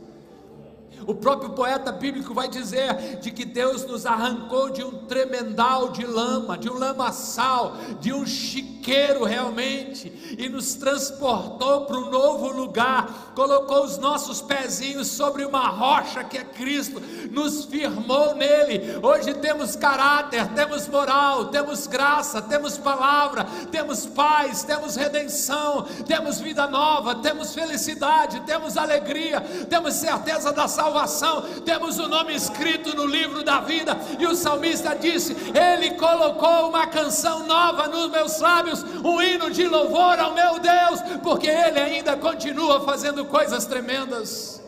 O 1.06 1.14
próprio 1.14 1.50
poeta 1.50 1.92
bíblico 1.92 2.34
vai 2.34 2.48
dizer 2.48 3.18
de 3.20 3.30
que 3.30 3.44
Deus 3.44 3.84
nos 3.86 4.04
arrancou 4.04 4.70
de 4.70 4.82
um 4.82 5.06
tremendal 5.06 5.90
de 5.90 6.04
lama, 6.04 6.58
de 6.58 6.68
um 6.68 6.78
lamaçal, 6.78 7.76
de 8.00 8.12
um 8.12 8.26
chiqueiro 8.26 9.24
realmente, 9.24 10.12
e 10.38 10.48
nos 10.48 10.74
transportou 10.74 11.82
para 11.82 11.96
um 11.96 12.10
novo 12.10 12.48
lugar, 12.48 13.32
colocou 13.34 13.84
os 13.84 13.98
nossos 13.98 14.40
pezinhos 14.42 15.08
sobre 15.08 15.44
uma 15.44 15.68
rocha 15.68 16.24
que 16.24 16.38
é 16.38 16.44
Cristo, 16.44 17.00
nos 17.30 17.64
firmou 17.64 18.34
nele. 18.34 18.98
Hoje 19.02 19.34
temos 19.34 19.76
caráter, 19.76 20.46
temos 20.48 20.88
moral, 20.88 21.46
temos 21.46 21.86
graça, 21.86 22.42
temos 22.42 22.76
palavra, 22.76 23.46
temos 23.70 24.06
paz, 24.06 24.62
temos 24.62 24.96
redenção, 24.96 25.86
temos 26.06 26.40
vida 26.40 26.66
nova, 26.66 27.14
temos 27.16 27.54
felicidade, 27.54 28.40
temos 28.40 28.76
alegria, 28.76 29.40
temos 29.68 29.94
certeza 29.94 30.52
da 30.52 30.66
salvação 30.66 30.87
salvação, 30.88 31.42
temos 31.64 31.98
o 31.98 32.08
nome 32.08 32.34
escrito 32.34 32.94
no 32.96 33.04
livro 33.04 33.44
da 33.44 33.60
vida, 33.60 33.96
e 34.18 34.26
o 34.26 34.34
salmista 34.34 34.94
disse: 34.94 35.34
Ele 35.54 35.94
colocou 35.94 36.68
uma 36.68 36.86
canção 36.86 37.46
nova 37.46 37.86
nos 37.88 38.10
meus 38.10 38.40
lábios, 38.40 38.82
um 39.04 39.20
hino 39.20 39.50
de 39.50 39.66
louvor 39.66 40.18
ao 40.18 40.34
meu 40.34 40.58
Deus, 40.58 41.00
porque 41.22 41.46
Ele 41.46 41.78
ainda 41.78 42.16
continua 42.16 42.80
fazendo 42.80 43.24
coisas 43.26 43.66
tremendas. 43.66 44.62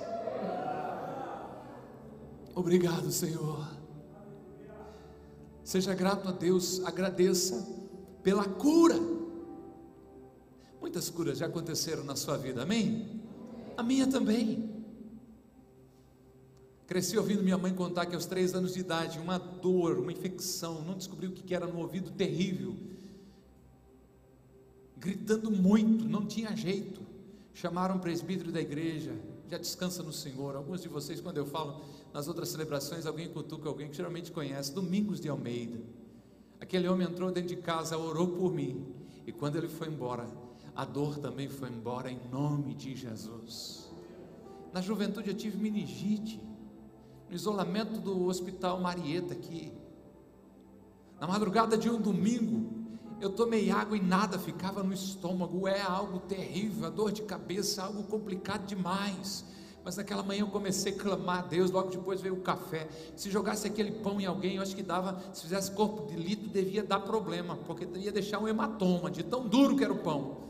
Obrigado, 2.54 3.11
Senhor. 3.11 3.66
Seja 5.64 5.94
grato 5.94 6.28
a 6.28 6.33
Deus, 6.33 6.85
agradeça 6.85 7.66
pela 8.22 8.44
cura. 8.44 8.98
Muitas 10.80 11.09
curas 11.09 11.38
já 11.38 11.46
aconteceram 11.46 12.02
na 12.04 12.16
sua 12.16 12.37
vida, 12.37 12.62
amém? 12.62 13.22
A 13.76 13.83
minha 13.83 14.06
também. 14.06 14.80
Cresci 16.90 17.16
ouvindo 17.16 17.40
minha 17.40 17.57
mãe 17.57 17.72
contar 17.72 18.05
que 18.07 18.16
aos 18.16 18.26
três 18.26 18.53
anos 18.53 18.74
de 18.74 18.81
idade, 18.81 19.20
uma 19.20 19.38
dor, 19.38 19.96
uma 19.96 20.11
infecção, 20.11 20.83
não 20.83 20.96
descobriu 20.96 21.31
o 21.31 21.33
que 21.33 21.55
era 21.55 21.64
no 21.64 21.79
ouvido 21.79 22.11
terrível. 22.11 22.74
gritando 24.96 25.53
muito, 25.53 26.05
não 26.05 26.26
tinha 26.26 26.55
jeito. 26.57 27.00
Chamaram 27.55 27.94
o 27.94 28.00
presbítero 28.00 28.50
da 28.50 28.61
igreja, 28.61 29.14
já 29.48 29.57
descansa 29.57 30.03
no 30.03 30.12
Senhor. 30.12 30.57
Alguns 30.57 30.83
de 30.83 30.88
vocês, 30.88 31.20
quando 31.20 31.37
eu 31.37 31.46
falo 31.46 31.81
nas 32.12 32.26
outras 32.26 32.48
celebrações, 32.48 33.07
alguém 33.07 33.29
cutuca 33.29 33.68
alguém 33.68 33.88
que 33.88 33.96
geralmente 33.96 34.33
conhece, 34.33 34.74
Domingos 34.74 35.20
de 35.20 35.29
Almeida. 35.29 35.79
Aquele 36.61 36.88
homem 36.88 37.07
entrou 37.07 37.31
dentro 37.31 37.50
de 37.50 37.62
casa, 37.62 37.96
orou 37.96 38.26
por 38.33 38.53
mim, 38.53 38.85
e 39.24 39.31
quando 39.31 39.55
ele 39.55 39.68
foi 39.68 39.87
embora, 39.87 40.26
a 40.74 40.85
dor 40.85 41.18
também 41.18 41.48
foi 41.48 41.68
embora 41.68 42.11
em 42.11 42.18
nome 42.33 42.74
de 42.74 42.96
Jesus. 42.96 43.88
Na 44.72 44.81
juventude 44.81 45.31
eu 45.31 45.37
tive 45.37 45.57
meningite, 45.57 46.49
no 47.31 47.37
isolamento 47.37 48.01
do 48.01 48.27
hospital 48.27 48.81
Marieta 48.81 49.35
aqui. 49.35 49.73
Na 51.21 51.29
madrugada 51.29 51.79
de 51.79 51.88
um 51.88 52.01
domingo, 52.01 52.69
eu 53.21 53.31
tomei 53.31 53.71
água 53.71 53.97
e 53.97 54.03
nada 54.03 54.37
ficava 54.37 54.83
no 54.83 54.93
estômago. 54.93 55.69
É 55.69 55.81
algo 55.81 56.19
terrível, 56.19 56.88
a 56.88 56.90
dor 56.90 57.12
de 57.12 57.23
cabeça, 57.23 57.85
algo 57.85 58.03
complicado 58.03 58.66
demais. 58.66 59.45
Mas 59.85 59.97
naquela 59.97 60.25
manhã 60.25 60.40
eu 60.40 60.49
comecei 60.49 60.93
a 60.93 60.97
clamar 60.97 61.38
a 61.38 61.43
Deus, 61.43 61.71
logo 61.71 61.90
depois 61.90 62.21
veio 62.21 62.35
o 62.35 62.40
café. 62.40 62.88
Se 63.14 63.31
jogasse 63.31 63.66
aquele 63.66 63.93
pão 63.93 64.21
em 64.21 64.27
alguém, 64.27 64.57
eu 64.57 64.62
acho 64.62 64.75
que 64.75 64.83
dava, 64.83 65.23
se 65.33 65.43
fizesse 65.43 65.71
corpo 65.71 66.07
de 66.07 66.16
litro, 66.16 66.49
devia 66.49 66.83
dar 66.83 67.01
problema, 67.01 67.57
porque 67.64 67.87
ia 67.97 68.11
deixar 68.11 68.40
um 68.40 68.49
hematoma 68.49 69.09
de 69.09 69.23
tão 69.23 69.47
duro 69.47 69.77
que 69.77 69.85
era 69.85 69.93
o 69.93 69.99
pão. 69.99 70.49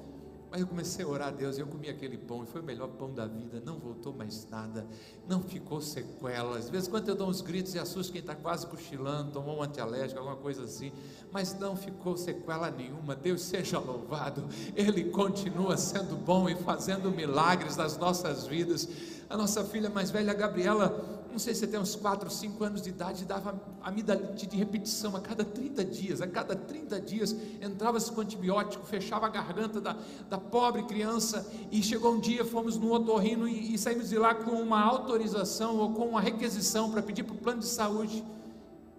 Mas 0.50 0.60
eu 0.60 0.66
comecei 0.66 1.04
a 1.04 1.08
orar 1.08 1.28
a 1.28 1.30
Deus, 1.30 1.58
eu 1.58 1.66
comi 1.66 1.88
aquele 1.88 2.18
pão, 2.18 2.42
e 2.42 2.46
foi 2.46 2.60
o 2.60 2.64
melhor 2.64 2.88
pão 2.88 3.12
da 3.14 3.24
vida, 3.24 3.62
não 3.64 3.78
voltou 3.78 4.12
mais 4.12 4.48
nada, 4.50 4.84
não 5.28 5.40
ficou 5.40 5.80
sequelas. 5.80 6.64
Às 6.64 6.70
vezes, 6.70 6.88
quando 6.88 7.08
eu 7.08 7.14
dou 7.14 7.28
uns 7.28 7.40
gritos 7.40 7.74
e 7.74 7.78
assusto 7.78 8.12
quem 8.12 8.20
está 8.20 8.34
quase 8.34 8.66
cochilando, 8.66 9.30
tomou 9.30 9.58
um 9.58 9.62
antialérgico, 9.62 10.18
alguma 10.18 10.36
coisa 10.36 10.64
assim, 10.64 10.92
mas 11.30 11.56
não 11.56 11.76
ficou 11.76 12.16
sequela 12.16 12.68
nenhuma. 12.68 13.14
Deus 13.14 13.42
seja 13.42 13.78
louvado, 13.78 14.48
Ele 14.74 15.04
continua 15.04 15.76
sendo 15.76 16.16
bom 16.16 16.48
e 16.48 16.56
fazendo 16.56 17.12
milagres 17.12 17.76
nas 17.76 17.96
nossas 17.96 18.46
vidas. 18.46 18.88
A 19.28 19.36
nossa 19.36 19.64
filha 19.64 19.88
mais 19.88 20.10
velha, 20.10 20.34
Gabriela, 20.34 21.19
não 21.30 21.38
sei 21.38 21.54
se 21.54 21.66
tem 21.66 21.78
uns 21.78 21.94
4, 21.94 22.30
5 22.30 22.64
anos 22.64 22.82
de 22.82 22.90
idade, 22.90 23.24
dava 23.24 23.60
amidalite 23.82 24.46
de 24.46 24.56
repetição 24.56 25.16
a 25.16 25.20
cada 25.20 25.44
30 25.44 25.84
dias, 25.84 26.20
a 26.20 26.26
cada 26.26 26.54
30 26.54 27.00
dias 27.00 27.34
entrava-se 27.60 28.10
com 28.12 28.20
antibiótico, 28.20 28.84
fechava 28.86 29.26
a 29.26 29.28
garganta 29.28 29.80
da, 29.80 29.96
da 30.28 30.38
pobre 30.38 30.82
criança, 30.84 31.50
e 31.70 31.82
chegou 31.82 32.14
um 32.14 32.20
dia, 32.20 32.44
fomos 32.44 32.76
no 32.76 32.92
otorrino 32.92 33.48
e, 33.48 33.74
e 33.74 33.78
saímos 33.78 34.08
de 34.08 34.18
lá 34.18 34.34
com 34.34 34.52
uma 34.52 34.80
autorização 34.80 35.78
ou 35.78 35.92
com 35.92 36.06
uma 36.08 36.20
requisição 36.20 36.90
para 36.90 37.02
pedir 37.02 37.22
para 37.22 37.34
o 37.34 37.38
plano 37.38 37.60
de 37.60 37.66
saúde 37.66 38.24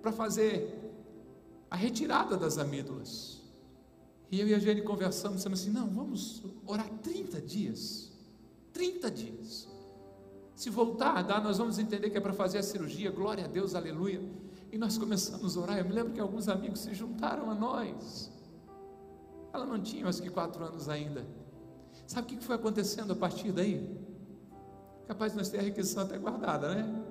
para 0.02 0.12
fazer 0.12 0.80
a 1.70 1.76
retirada 1.76 2.36
das 2.36 2.58
amígdalas. 2.58 3.42
E 4.32 4.40
eu 4.40 4.48
e 4.48 4.54
a 4.54 4.60
Jenny 4.60 4.82
conversamos, 4.82 5.38
dissemos 5.38 5.62
assim: 5.62 5.72
não, 5.72 5.88
vamos 5.90 6.42
orar 6.66 6.90
30 7.04 7.42
dias. 7.42 8.12
30 8.74 9.12
dias. 9.12 9.68
Se 10.62 10.70
voltar 10.70 11.18
a 11.18 11.22
dar, 11.24 11.42
nós 11.42 11.58
vamos 11.58 11.80
entender 11.80 12.12
que 12.12 12.18
é 12.20 12.22
para 12.22 12.34
fazer 12.34 12.60
a 12.60 12.62
cirurgia, 12.62 13.10
glória 13.10 13.46
a 13.46 13.48
Deus, 13.48 13.74
aleluia. 13.74 14.22
E 14.72 14.78
nós 14.78 14.96
começamos 14.96 15.58
a 15.58 15.60
orar. 15.60 15.80
Eu 15.80 15.86
me 15.86 15.92
lembro 15.92 16.14
que 16.14 16.20
alguns 16.20 16.48
amigos 16.48 16.82
se 16.82 16.94
juntaram 16.94 17.50
a 17.50 17.56
nós. 17.56 18.32
Ela 19.52 19.66
não 19.66 19.82
tinha 19.82 20.04
mais 20.04 20.20
que 20.20 20.30
quatro 20.30 20.64
anos 20.64 20.88
ainda. 20.88 21.26
Sabe 22.06 22.36
o 22.36 22.38
que 22.38 22.46
foi 22.46 22.58
acontecendo 22.58 23.12
a 23.12 23.16
partir 23.16 23.52
daí? 23.52 23.90
Capaz 25.08 25.32
de 25.32 25.40
nós 25.40 25.50
ter 25.50 25.58
a 25.58 25.64
requisição 25.64 26.04
até 26.04 26.16
guardada, 26.20 26.76
né? 26.76 27.06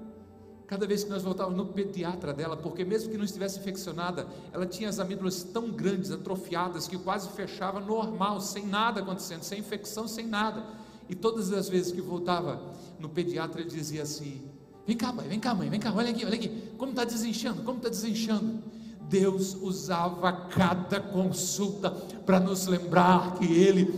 Cada 0.68 0.86
vez 0.86 1.02
que 1.02 1.10
nós 1.10 1.24
voltávamos 1.24 1.58
no 1.58 1.72
pediatra 1.72 2.32
dela, 2.32 2.56
porque 2.56 2.84
mesmo 2.84 3.10
que 3.10 3.18
não 3.18 3.24
estivesse 3.24 3.58
infeccionada, 3.58 4.28
ela 4.52 4.64
tinha 4.64 4.88
as 4.88 5.00
amígdalas 5.00 5.42
tão 5.42 5.72
grandes, 5.72 6.12
atrofiadas, 6.12 6.86
que 6.86 6.96
quase 6.96 7.28
fechava 7.30 7.80
normal, 7.80 8.40
sem 8.40 8.64
nada 8.64 9.00
acontecendo, 9.00 9.42
sem 9.42 9.58
infecção, 9.58 10.06
sem 10.06 10.24
nada. 10.24 10.64
E 11.10 11.14
todas 11.16 11.52
as 11.52 11.68
vezes 11.68 11.90
que 11.90 12.00
voltava 12.00 12.62
no 13.00 13.08
pediatra, 13.08 13.60
ele 13.60 13.68
dizia 13.68 14.04
assim: 14.04 14.40
Vem 14.86 14.96
cá, 14.96 15.12
mãe, 15.12 15.26
vem 15.26 15.40
cá, 15.40 15.52
mãe, 15.52 15.68
vem 15.68 15.80
cá, 15.80 15.92
olha 15.92 16.10
aqui, 16.10 16.24
olha 16.24 16.36
aqui, 16.36 16.48
como 16.78 16.92
está 16.92 17.04
desinchando, 17.04 17.62
como 17.64 17.78
está 17.78 17.88
desinchando. 17.88 18.62
Deus 19.08 19.56
usava 19.60 20.30
cada 20.32 21.00
consulta 21.00 21.90
para 21.90 22.38
nos 22.38 22.68
lembrar 22.68 23.34
que 23.34 23.44
Ele 23.44 23.92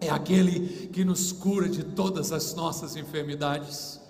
é 0.00 0.08
aquele 0.08 0.86
que 0.86 1.04
nos 1.04 1.32
cura 1.32 1.68
de 1.68 1.82
todas 1.82 2.30
as 2.30 2.54
nossas 2.54 2.94
enfermidades. 2.94 4.00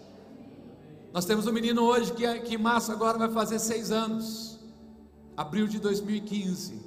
Nós 1.15 1.25
temos 1.25 1.47
um 1.47 1.53
menino 1.53 1.85
hoje 1.85 2.13
que, 2.13 2.41
que 2.41 2.57
em 2.57 2.59
março 2.59 2.93
agora 2.93 3.17
vai 3.17 3.31
fazer 3.31 3.59
seis 3.59 3.91
anos, 3.91 4.59
abril 5.35 5.67
de 5.67 5.79
2015. 5.79 6.85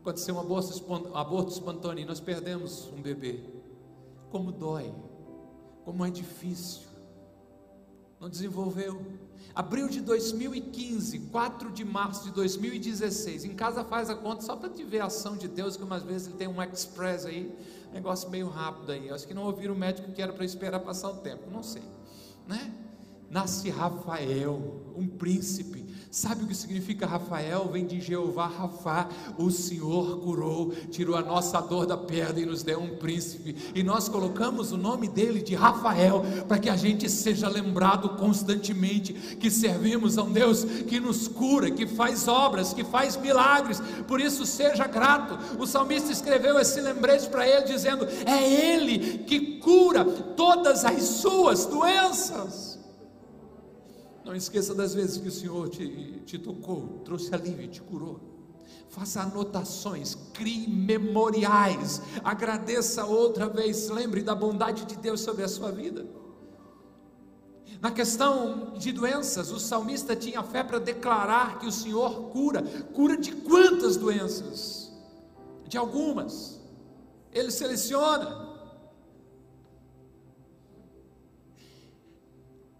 Aconteceu 0.00 0.36
um 0.36 0.40
aborto, 0.40 1.10
aborto 1.14 1.52
espontâneo 1.52 2.02
e 2.02 2.04
nós 2.04 2.20
perdemos 2.20 2.88
um 2.96 3.02
bebê 3.02 3.63
como 4.34 4.50
dói, 4.50 4.92
como 5.84 6.04
é 6.04 6.10
difícil. 6.10 6.88
Não 8.18 8.28
desenvolveu. 8.28 9.00
Abril 9.54 9.88
de 9.88 10.00
2015, 10.00 11.20
4 11.30 11.70
de 11.70 11.84
março 11.84 12.24
de 12.24 12.32
2016. 12.32 13.44
Em 13.44 13.54
casa 13.54 13.84
faz 13.84 14.10
a 14.10 14.16
conta 14.16 14.42
só 14.42 14.56
para 14.56 14.70
te 14.70 14.82
ver 14.82 15.02
a 15.02 15.04
ação 15.04 15.36
de 15.36 15.46
Deus, 15.46 15.76
que 15.76 15.84
umas 15.84 16.02
vezes 16.02 16.26
ele 16.26 16.36
tem 16.36 16.48
um 16.48 16.60
express 16.60 17.24
aí, 17.24 17.56
negócio 17.92 18.28
meio 18.28 18.48
rápido 18.48 18.90
aí. 18.90 19.08
Acho 19.08 19.24
que 19.24 19.32
não 19.32 19.44
ouviram 19.44 19.72
o 19.72 19.78
médico 19.78 20.10
que 20.10 20.20
era 20.20 20.32
para 20.32 20.44
esperar 20.44 20.80
passar 20.80 21.10
o 21.10 21.18
tempo, 21.18 21.48
não 21.48 21.62
sei, 21.62 21.84
né? 22.48 22.74
Nasce 23.30 23.70
Rafael, 23.70 24.94
um 24.96 25.06
príncipe, 25.06 25.83
Sabe 26.14 26.44
o 26.44 26.46
que 26.46 26.54
significa 26.54 27.08
Rafael? 27.08 27.68
Vem 27.72 27.84
de 27.84 28.00
Jeová 28.00 28.46
Rafa. 28.46 29.08
O 29.36 29.50
Senhor 29.50 30.20
curou, 30.20 30.70
tirou 30.88 31.16
a 31.16 31.20
nossa 31.20 31.60
dor 31.60 31.86
da 31.86 31.96
perna 31.96 32.38
e 32.38 32.46
nos 32.46 32.62
deu 32.62 32.78
um 32.78 32.94
príncipe. 32.98 33.56
E 33.74 33.82
nós 33.82 34.08
colocamos 34.08 34.70
o 34.70 34.76
nome 34.76 35.08
dele 35.08 35.42
de 35.42 35.56
Rafael 35.56 36.24
para 36.46 36.60
que 36.60 36.70
a 36.70 36.76
gente 36.76 37.10
seja 37.10 37.48
lembrado 37.48 38.10
constantemente 38.10 39.12
que 39.12 39.50
servimos 39.50 40.16
a 40.16 40.22
um 40.22 40.30
Deus 40.30 40.62
que 40.62 41.00
nos 41.00 41.26
cura, 41.26 41.68
que 41.68 41.84
faz 41.84 42.28
obras, 42.28 42.72
que 42.72 42.84
faz 42.84 43.16
milagres. 43.16 43.82
Por 44.06 44.20
isso 44.20 44.46
seja 44.46 44.86
grato. 44.86 45.36
O 45.58 45.66
salmista 45.66 46.12
escreveu 46.12 46.60
esse 46.60 46.80
lembrete 46.80 47.28
para 47.28 47.44
ele 47.44 47.64
dizendo: 47.64 48.06
"É 48.24 48.72
ele 48.72 49.18
que 49.24 49.58
cura 49.58 50.04
todas 50.04 50.84
as 50.84 51.02
suas 51.02 51.66
doenças". 51.66 52.73
Não 54.24 54.34
esqueça 54.34 54.74
das 54.74 54.94
vezes 54.94 55.18
que 55.18 55.28
o 55.28 55.32
Senhor 55.32 55.68
te, 55.68 56.22
te 56.24 56.38
tocou, 56.38 57.00
trouxe 57.04 57.34
alívio, 57.34 57.68
te 57.68 57.82
curou. 57.82 58.18
Faça 58.88 59.20
anotações, 59.20 60.14
crie 60.32 60.66
memoriais, 60.66 62.00
agradeça 62.22 63.04
outra 63.04 63.48
vez, 63.48 63.90
lembre 63.90 64.22
da 64.22 64.34
bondade 64.34 64.86
de 64.86 64.96
Deus 64.96 65.20
sobre 65.20 65.42
a 65.42 65.48
sua 65.48 65.70
vida. 65.70 66.06
Na 67.82 67.90
questão 67.90 68.72
de 68.78 68.92
doenças, 68.92 69.50
o 69.50 69.60
salmista 69.60 70.16
tinha 70.16 70.42
fé 70.42 70.62
para 70.62 70.78
declarar 70.78 71.58
que 71.58 71.66
o 71.66 71.72
Senhor 71.72 72.30
cura. 72.30 72.62
Cura 72.94 73.18
de 73.18 73.32
quantas 73.32 73.98
doenças? 73.98 74.90
De 75.66 75.76
algumas. 75.76 76.58
Ele 77.30 77.50
seleciona. 77.50 78.54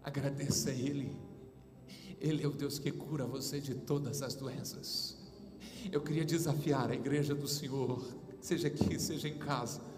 Agradeça 0.03 0.71
a 0.71 0.73
Ele 0.73 1.24
ele 2.19 2.43
é 2.43 2.47
o 2.47 2.51
Deus 2.51 2.79
que 2.79 2.91
cura 2.91 3.25
você 3.25 3.59
de 3.59 3.75
todas 3.75 4.21
as 4.21 4.35
doenças. 4.35 5.17
Eu 5.91 6.01
queria 6.01 6.25
desafiar 6.25 6.89
a 6.89 6.95
igreja 6.95 7.35
do 7.35 7.47
Senhor, 7.47 8.03
seja 8.41 8.67
aqui, 8.67 8.99
seja 8.99 9.27
em 9.27 9.37
casa 9.37 9.94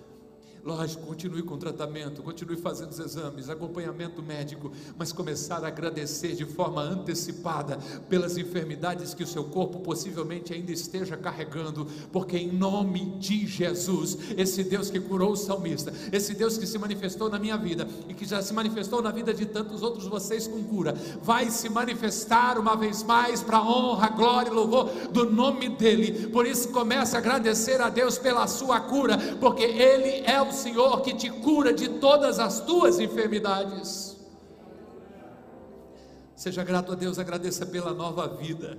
Lógico, 0.67 1.08
continue 1.08 1.43
com 1.43 1.53
o 1.53 1.58
tratamento, 1.58 2.21
continue 2.21 2.58
fazendo 2.58 2.91
os 2.91 2.99
exames, 2.99 3.49
acompanhamento 3.49 4.21
médico, 4.21 4.69
mas 4.97 5.13
começar 5.13 5.63
a 5.63 5.69
agradecer 5.69 6.36
de 6.36 6.43
forma 6.43 6.82
antecipada 6.82 7.80
pelas 8.10 8.38
enfermidades 8.38 9.13
que 9.13 9.23
o 9.23 9.27
seu 9.27 9.45
corpo 9.45 9.80
possivelmente 9.80 10.53
ainda 10.53 10.69
esteja 10.69 11.15
carregando, 11.15 11.88
porque 12.12 12.38
em 12.38 12.51
nome 12.51 13.17
de 13.17 13.47
Jesus, 13.47 14.17
esse 14.36 14.62
Deus 14.62 14.91
que 14.91 14.99
curou 14.99 15.32
o 15.32 15.38
salmista, 15.38 15.93
esse 16.12 16.34
Deus 16.34 16.58
que 16.58 16.67
se 16.67 16.77
manifestou 16.77 17.30
na 17.30 17.39
minha 17.39 17.56
vida 17.56 17.88
e 18.10 18.13
que 18.13 18.25
já 18.25 18.41
se 18.41 18.53
manifestou 18.53 19.01
na 19.01 19.10
vida 19.10 19.34
de 19.34 19.45
tantos 19.45 19.82
outros 19.82 20.06
vocês 20.06 20.47
com 20.47 20.62
cura, 20.65 20.93
vai 21.21 21.49
se 21.49 21.69
manifestar 21.69 22.60
uma 22.60 22.75
vez 22.75 23.03
mais 23.03 23.41
para 23.41 23.60
a 23.60 23.65
honra, 23.65 24.10
glória 24.10 24.49
e 24.49 24.53
louvor 24.53 24.89
do 25.13 25.32
nome 25.32 25.69
dEle. 25.69 26.27
Por 26.27 26.45
isso, 26.45 26.73
comece 26.73 27.15
a 27.15 27.19
agradecer 27.19 27.80
a 27.80 27.88
Deus 27.88 28.17
pela 28.17 28.45
sua 28.47 28.82
cura, 28.82 29.17
porque 29.39 29.63
Ele 29.63 30.25
é 30.25 30.41
o 30.41 30.57
Senhor 30.58 31.02
que 31.02 31.13
te 31.15 31.30
cura 31.30 31.74
de 31.74 31.88
todas 32.00 32.39
as 32.39 32.60
tuas 32.60 33.00
enfermidades. 33.00 34.17
Seja 36.36 36.63
grato 36.63 36.91
a 36.91 36.96
Deus, 36.96 37.17
agradeça 37.17 37.65
pela 37.65 37.93
nova 37.93 38.28
vida. 38.28 38.78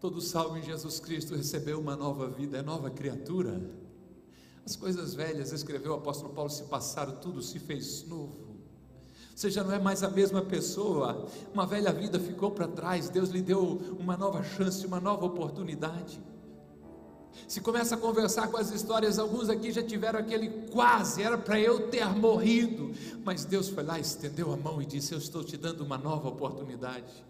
Todo 0.00 0.20
salvo 0.20 0.56
em 0.56 0.62
Jesus 0.62 0.98
Cristo 0.98 1.34
recebeu 1.34 1.78
uma 1.78 1.94
nova 1.94 2.28
vida, 2.28 2.58
é 2.58 2.62
nova 2.62 2.90
criatura. 2.90 3.60
As 4.64 4.74
coisas 4.74 5.14
velhas, 5.14 5.52
escreveu 5.52 5.92
o 5.92 5.96
apóstolo 5.96 6.32
Paulo, 6.32 6.50
se 6.50 6.64
passaram, 6.64 7.16
tudo 7.16 7.42
se 7.42 7.58
fez 7.58 8.06
novo. 8.08 8.50
Você 9.34 9.50
já 9.50 9.62
não 9.62 9.72
é 9.72 9.78
mais 9.78 10.02
a 10.02 10.10
mesma 10.10 10.42
pessoa, 10.42 11.26
uma 11.52 11.66
velha 11.66 11.92
vida 11.92 12.18
ficou 12.18 12.50
para 12.50 12.68
trás, 12.68 13.08
Deus 13.08 13.30
lhe 13.30 13.40
deu 13.40 13.80
uma 13.98 14.16
nova 14.16 14.42
chance, 14.42 14.86
uma 14.86 15.00
nova 15.00 15.24
oportunidade. 15.26 16.20
Se 17.46 17.60
começa 17.60 17.94
a 17.94 17.98
conversar 17.98 18.48
com 18.48 18.56
as 18.56 18.70
histórias, 18.70 19.18
alguns 19.18 19.48
aqui 19.48 19.72
já 19.72 19.82
tiveram 19.82 20.20
aquele 20.20 20.48
quase, 20.70 21.22
era 21.22 21.36
para 21.36 21.58
eu 21.58 21.88
ter 21.88 22.06
morrido, 22.16 22.92
mas 23.24 23.44
Deus 23.44 23.68
foi 23.68 23.82
lá, 23.82 23.98
estendeu 23.98 24.52
a 24.52 24.56
mão 24.56 24.80
e 24.80 24.86
disse: 24.86 25.12
Eu 25.12 25.18
estou 25.18 25.42
te 25.42 25.56
dando 25.56 25.82
uma 25.82 25.98
nova 25.98 26.28
oportunidade. 26.28 27.24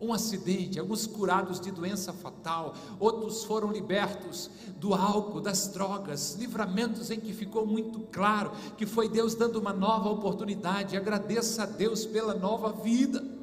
Um 0.00 0.12
acidente, 0.12 0.78
alguns 0.78 1.06
curados 1.06 1.58
de 1.58 1.70
doença 1.70 2.12
fatal, 2.12 2.74
outros 2.98 3.44
foram 3.44 3.72
libertos 3.72 4.50
do 4.78 4.92
álcool, 4.92 5.40
das 5.40 5.68
drogas, 5.68 6.34
livramentos 6.34 7.10
em 7.10 7.18
que 7.18 7.32
ficou 7.32 7.64
muito 7.64 8.00
claro 8.12 8.52
que 8.76 8.84
foi 8.84 9.08
Deus 9.08 9.34
dando 9.34 9.58
uma 9.58 9.72
nova 9.72 10.10
oportunidade. 10.10 10.96
Agradeça 10.96 11.62
a 11.62 11.66
Deus 11.66 12.04
pela 12.04 12.34
nova 12.34 12.72
vida. 12.72 13.33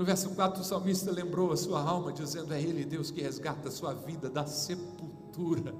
No 0.00 0.06
verso 0.06 0.30
4, 0.30 0.62
o 0.62 0.64
salmista 0.64 1.10
lembrou 1.10 1.52
a 1.52 1.56
sua 1.58 1.82
alma, 1.82 2.10
dizendo: 2.10 2.54
É 2.54 2.62
Ele, 2.62 2.86
Deus, 2.86 3.10
que 3.10 3.20
resgata 3.20 3.68
a 3.68 3.70
sua 3.70 3.92
vida 3.92 4.30
da 4.30 4.46
sepultura 4.46 5.74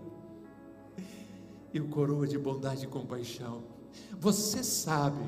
e 1.73 1.81
o 1.81 1.89
coroa 1.89 2.27
de 2.27 2.37
bondade 2.37 2.85
e 2.85 2.87
compaixão. 2.87 3.63
Você 4.19 4.63
sabe 4.63 5.25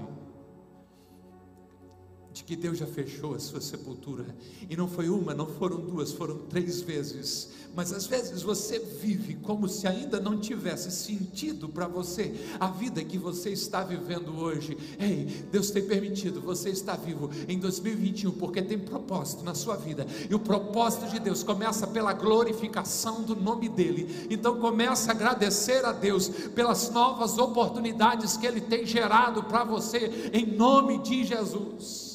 de 2.32 2.44
que 2.44 2.56
Deus 2.56 2.78
já 2.78 2.86
fechou 2.86 3.34
a 3.34 3.38
sua 3.38 3.60
sepultura, 3.60 4.24
e 4.68 4.76
não 4.76 4.88
foi 4.88 5.08
uma, 5.10 5.34
não 5.34 5.46
foram 5.46 5.78
duas, 5.78 6.12
foram 6.12 6.38
três 6.48 6.80
vezes, 6.80 7.50
mas 7.74 7.92
às 7.92 8.06
vezes 8.06 8.42
você 8.42 8.78
vive 8.78 9.34
como 9.36 9.68
se 9.68 9.86
ainda 9.86 10.20
não 10.20 10.38
tivesse 10.38 10.90
sentido 10.90 11.68
para 11.68 11.86
você 11.86 12.34
a 12.60 12.68
vida 12.68 13.02
que 13.02 13.16
você 13.16 13.50
está 13.50 13.82
vivendo 13.82 14.36
hoje. 14.38 14.76
Ei, 14.98 15.24
Deus 15.50 15.70
tem 15.70 15.82
permitido 15.82 16.40
você 16.40 16.68
estar 16.68 16.96
vivo 16.96 17.30
em 17.48 17.58
2021 17.58 18.32
porque 18.32 18.60
tem 18.60 18.78
propósito 18.78 19.44
na 19.44 19.54
sua 19.54 19.76
vida, 19.76 20.06
e 20.28 20.34
o 20.34 20.38
propósito 20.38 21.08
de 21.08 21.18
Deus 21.18 21.42
começa 21.42 21.86
pela 21.86 22.12
glorificação 22.12 23.22
do 23.22 23.36
nome 23.36 23.68
dEle, 23.68 24.26
então 24.30 24.58
comece 24.58 25.10
a 25.10 25.12
agradecer 25.12 25.84
a 25.84 25.92
Deus 25.92 26.28
pelas 26.28 26.90
novas 26.90 27.36
oportunidades 27.36 28.36
que 28.36 28.46
Ele 28.46 28.60
tem 28.60 28.86
gerado 28.86 29.42
para 29.44 29.64
você, 29.64 30.30
em 30.32 30.46
nome 30.46 30.98
de 30.98 31.24
Jesus. 31.24 32.12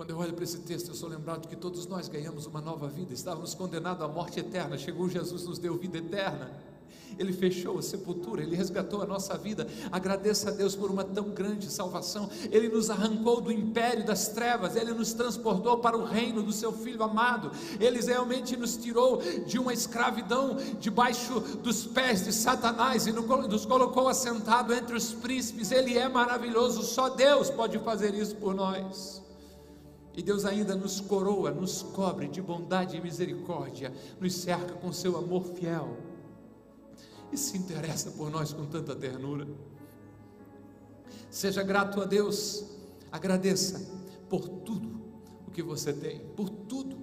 Quando 0.00 0.12
eu 0.12 0.16
olho 0.16 0.32
para 0.32 0.44
esse 0.44 0.56
texto, 0.60 0.88
eu 0.88 0.94
sou 0.94 1.10
lembrado 1.10 1.42
de 1.42 1.48
que 1.48 1.56
todos 1.56 1.86
nós 1.86 2.08
ganhamos 2.08 2.46
uma 2.46 2.58
nova 2.58 2.88
vida, 2.88 3.12
estávamos 3.12 3.52
condenados 3.52 4.02
à 4.02 4.08
morte 4.08 4.40
eterna, 4.40 4.78
chegou 4.78 5.10
Jesus, 5.10 5.44
nos 5.44 5.58
deu 5.58 5.76
vida 5.76 5.98
eterna. 5.98 6.50
Ele 7.18 7.34
fechou 7.34 7.78
a 7.78 7.82
sepultura, 7.82 8.42
Ele 8.42 8.56
resgatou 8.56 9.02
a 9.02 9.04
nossa 9.04 9.36
vida. 9.36 9.66
Agradeça 9.92 10.48
a 10.48 10.52
Deus 10.54 10.74
por 10.74 10.90
uma 10.90 11.04
tão 11.04 11.28
grande 11.28 11.70
salvação. 11.70 12.30
Ele 12.50 12.70
nos 12.70 12.88
arrancou 12.88 13.42
do 13.42 13.52
império 13.52 14.06
das 14.06 14.28
trevas, 14.28 14.74
Ele 14.74 14.94
nos 14.94 15.12
transportou 15.12 15.76
para 15.80 15.98
o 15.98 16.04
reino 16.06 16.42
do 16.42 16.50
Seu 16.50 16.72
Filho 16.72 17.02
amado. 17.02 17.50
Ele 17.78 18.00
realmente 18.00 18.56
nos 18.56 18.78
tirou 18.78 19.20
de 19.44 19.58
uma 19.58 19.74
escravidão 19.74 20.56
debaixo 20.80 21.40
dos 21.62 21.84
pés 21.84 22.24
de 22.24 22.32
Satanás 22.32 23.06
e 23.06 23.12
nos 23.12 23.66
colocou 23.66 24.08
assentado 24.08 24.72
entre 24.72 24.96
os 24.96 25.12
príncipes. 25.12 25.70
Ele 25.70 25.98
é 25.98 26.08
maravilhoso, 26.08 26.84
só 26.84 27.10
Deus 27.10 27.50
pode 27.50 27.78
fazer 27.80 28.14
isso 28.14 28.34
por 28.36 28.54
nós. 28.54 29.20
E 30.14 30.22
Deus 30.22 30.44
ainda 30.44 30.74
nos 30.74 31.00
coroa, 31.00 31.50
nos 31.50 31.82
cobre 31.82 32.28
de 32.28 32.42
bondade 32.42 32.96
e 32.96 33.00
misericórdia, 33.00 33.92
nos 34.20 34.34
cerca 34.34 34.74
com 34.74 34.92
seu 34.92 35.16
amor 35.16 35.44
fiel 35.44 35.96
e 37.32 37.36
se 37.36 37.56
interessa 37.56 38.10
por 38.10 38.30
nós 38.30 38.52
com 38.52 38.66
tanta 38.66 38.94
ternura. 38.94 39.46
Seja 41.30 41.62
grato 41.62 42.00
a 42.00 42.04
Deus, 42.04 42.64
agradeça 43.12 43.88
por 44.28 44.48
tudo 44.48 45.00
o 45.46 45.50
que 45.50 45.62
você 45.62 45.92
tem, 45.92 46.18
por 46.36 46.50
tudo. 46.50 46.98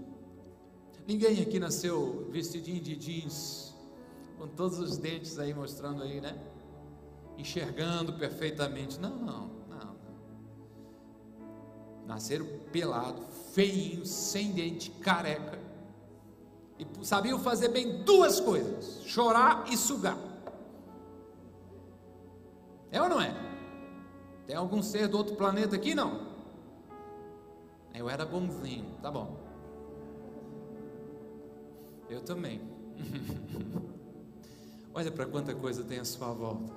Ninguém 1.08 1.41
aqui 1.41 1.60
nasceu 1.60 2.28
vestidinho 2.30 2.82
de 2.82 2.96
jeans, 2.98 3.74
com 4.38 4.48
todos 4.50 4.80
os 4.80 4.98
dentes 4.98 5.39
aí 5.39 5.54
mostrando 5.54 6.04
aí, 6.04 6.20
né? 6.20 6.38
Enxergando 7.38 8.12
perfeitamente. 8.13 9.00
Não, 9.00 9.15
não 9.15 9.57
nasceram 12.08 12.48
pelado, 12.72 13.22
feinho, 13.54 14.06
sem 14.06 14.54
dente, 14.54 14.89
careca. 14.89 15.60
E 16.80 16.88
sabiam 17.06 17.38
fazer 17.38 17.67
bem 17.67 18.04
duas 18.04 18.39
coisas: 18.39 19.04
chorar 19.06 19.65
e 19.72 19.76
sugar. 19.76 20.17
É 22.89 23.02
ou 23.02 23.10
não 23.10 23.20
é? 23.20 23.36
Tem 24.48 24.56
algum 24.56 24.82
ser 24.82 25.10
do 25.10 25.17
outro 25.17 25.36
planeta 25.36 25.76
aqui? 25.76 25.93
Não. 25.93 26.26
Eu 27.93 28.10
era 28.10 28.26
bonzinho, 28.26 28.96
tá 29.02 29.12
bom. 29.12 29.38
Eu 32.10 32.22
também. 32.22 32.62
Olha 34.93 35.12
para 35.12 35.26
quanta 35.26 35.54
coisa 35.54 35.84
tem 35.84 36.00
à 36.00 36.06
sua 36.06 36.32
volta. 36.32 36.74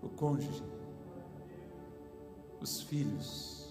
O 0.00 0.08
cônjuge 0.10 0.62
os 2.60 2.80
filhos, 2.82 3.68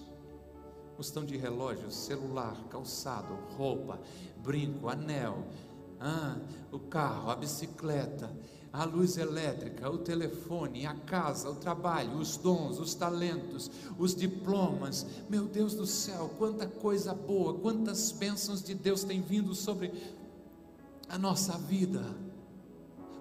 questão 0.95 1.25
de 1.25 1.37
relógio, 1.37 1.91
celular, 1.91 2.55
calçado, 2.69 3.33
roupa, 3.55 3.99
brinco, 4.37 4.89
anel, 4.89 5.45
ah, 5.99 6.37
o 6.71 6.79
carro, 6.79 7.29
a 7.29 7.35
bicicleta, 7.35 8.31
a 8.71 8.83
luz 8.83 9.17
elétrica, 9.17 9.89
o 9.89 9.97
telefone, 9.97 10.85
a 10.85 10.93
casa, 10.93 11.49
o 11.49 11.55
trabalho, 11.55 12.17
os 12.17 12.37
dons, 12.37 12.79
os 12.79 12.93
talentos, 12.93 13.71
os 13.97 14.15
diplomas. 14.15 15.05
Meu 15.29 15.45
Deus 15.45 15.73
do 15.73 15.87
céu, 15.87 16.31
quanta 16.37 16.67
coisa 16.67 17.13
boa, 17.13 17.55
quantas 17.55 18.11
bênçãos 18.11 18.61
de 18.61 18.75
Deus 18.75 19.03
tem 19.03 19.21
vindo 19.21 19.55
sobre 19.55 19.91
a 21.09 21.17
nossa 21.17 21.57
vida. 21.57 22.03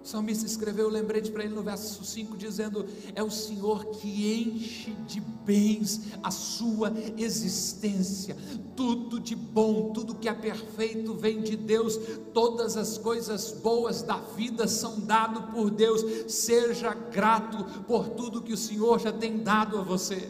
O 0.07 0.09
salmista 0.09 0.45
escreveu 0.45 0.87
o 0.87 0.89
lembrete 0.89 1.29
para 1.29 1.43
ele 1.43 1.53
no 1.53 1.61
verso 1.61 2.01
5, 2.01 2.37
dizendo: 2.37 2.85
É 3.13 3.21
o 3.21 3.29
Senhor 3.29 3.87
que 3.87 4.41
enche 4.41 4.91
de 5.05 5.19
bens 5.19 6.13
a 6.23 6.31
sua 6.31 6.93
existência, 7.17 8.37
tudo 8.73 9.19
de 9.19 9.35
bom, 9.35 9.91
tudo 9.91 10.15
que 10.15 10.29
é 10.29 10.33
perfeito 10.33 11.13
vem 11.13 11.41
de 11.41 11.57
Deus, 11.57 11.99
todas 12.33 12.77
as 12.77 12.97
coisas 12.97 13.51
boas 13.51 14.01
da 14.01 14.15
vida 14.15 14.65
são 14.65 14.97
dadas 14.97 15.43
por 15.53 15.69
Deus. 15.69 16.31
Seja 16.31 16.93
grato 16.93 17.83
por 17.83 18.07
tudo 18.07 18.41
que 18.41 18.53
o 18.53 18.57
Senhor 18.57 19.01
já 19.01 19.11
tem 19.11 19.39
dado 19.39 19.77
a 19.77 19.81
você. 19.81 20.29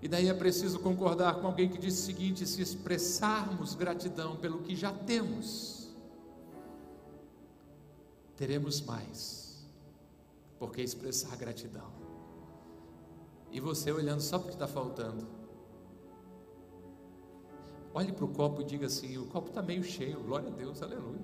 E 0.00 0.08
daí 0.08 0.28
é 0.28 0.34
preciso 0.34 0.78
concordar 0.78 1.34
com 1.34 1.46
alguém 1.46 1.68
que 1.68 1.76
disse 1.76 2.00
o 2.00 2.06
seguinte: 2.06 2.46
se 2.46 2.62
expressarmos 2.62 3.74
gratidão 3.74 4.34
pelo 4.34 4.60
que 4.60 4.74
já 4.74 4.90
temos, 4.90 5.83
teremos 8.36 8.80
mais, 8.80 9.64
porque 10.58 10.82
expressar 10.82 11.36
gratidão. 11.36 11.90
E 13.50 13.60
você 13.60 13.92
olhando 13.92 14.20
só 14.20 14.38
porque 14.38 14.54
está 14.54 14.66
faltando. 14.66 15.26
Olhe 17.92 18.12
para 18.12 18.24
o 18.24 18.28
copo 18.28 18.62
e 18.62 18.64
diga 18.64 18.86
assim: 18.86 19.16
o 19.18 19.26
copo 19.26 19.48
está 19.48 19.62
meio 19.62 19.84
cheio, 19.84 20.20
glória 20.20 20.48
a 20.48 20.52
Deus, 20.52 20.82
aleluia. 20.82 21.22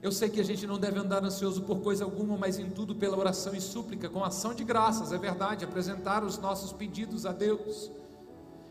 Eu 0.00 0.12
sei 0.12 0.28
que 0.28 0.38
a 0.40 0.44
gente 0.44 0.64
não 0.66 0.78
deve 0.78 0.98
andar 0.98 1.24
ansioso 1.24 1.62
por 1.62 1.80
coisa 1.80 2.04
alguma, 2.04 2.36
mas 2.36 2.58
em 2.58 2.70
tudo 2.70 2.94
pela 2.94 3.16
oração 3.16 3.52
e 3.54 3.60
súplica, 3.60 4.08
com 4.08 4.22
ação 4.22 4.54
de 4.54 4.62
graças, 4.62 5.10
é 5.10 5.18
verdade, 5.18 5.64
apresentar 5.64 6.22
os 6.22 6.38
nossos 6.38 6.72
pedidos 6.72 7.26
a 7.26 7.32
Deus. 7.32 7.90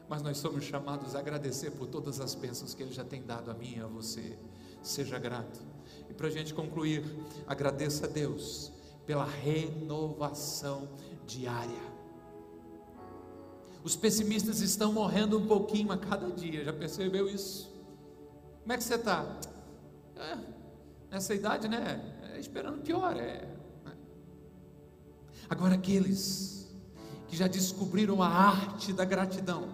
Mas 0.07 0.21
nós 0.21 0.37
somos 0.37 0.63
chamados 0.63 1.15
a 1.15 1.19
agradecer 1.19 1.71
por 1.71 1.87
todas 1.87 2.21
as 2.21 2.33
bênçãos 2.33 2.73
que 2.73 2.81
Ele 2.81 2.93
já 2.93 3.03
tem 3.03 3.21
dado 3.23 3.51
a 3.51 3.53
mim 3.53 3.75
e 3.77 3.81
a 3.81 3.87
você 3.87 4.37
seja 4.87 5.19
grato. 5.19 5.59
E 6.09 6.13
para 6.13 6.27
a 6.27 6.31
gente 6.31 6.53
concluir, 6.53 7.03
agradeça 7.45 8.05
a 8.05 8.09
Deus 8.09 8.71
pela 9.05 9.25
renovação 9.25 10.89
diária. 11.25 11.97
Os 13.83 13.95
pessimistas 13.95 14.59
estão 14.59 14.91
morrendo 14.91 15.39
um 15.39 15.47
pouquinho 15.47 15.91
a 15.91 15.97
cada 15.97 16.29
dia, 16.29 16.63
já 16.63 16.73
percebeu 16.73 17.29
isso? 17.29 17.71
Como 18.61 18.73
é 18.73 18.77
que 18.77 18.83
você 18.83 18.95
está? 18.95 19.39
É, 20.15 20.37
nessa 21.09 21.33
idade, 21.33 21.67
né? 21.69 22.01
É, 22.33 22.39
esperando 22.39 22.81
pior. 22.81 23.15
É. 23.15 23.47
Agora, 25.49 25.75
aqueles 25.75 26.67
que 27.29 27.37
já 27.37 27.47
descobriram 27.47 28.21
a 28.21 28.27
arte 28.27 28.91
da 28.91 29.05
gratidão, 29.05 29.69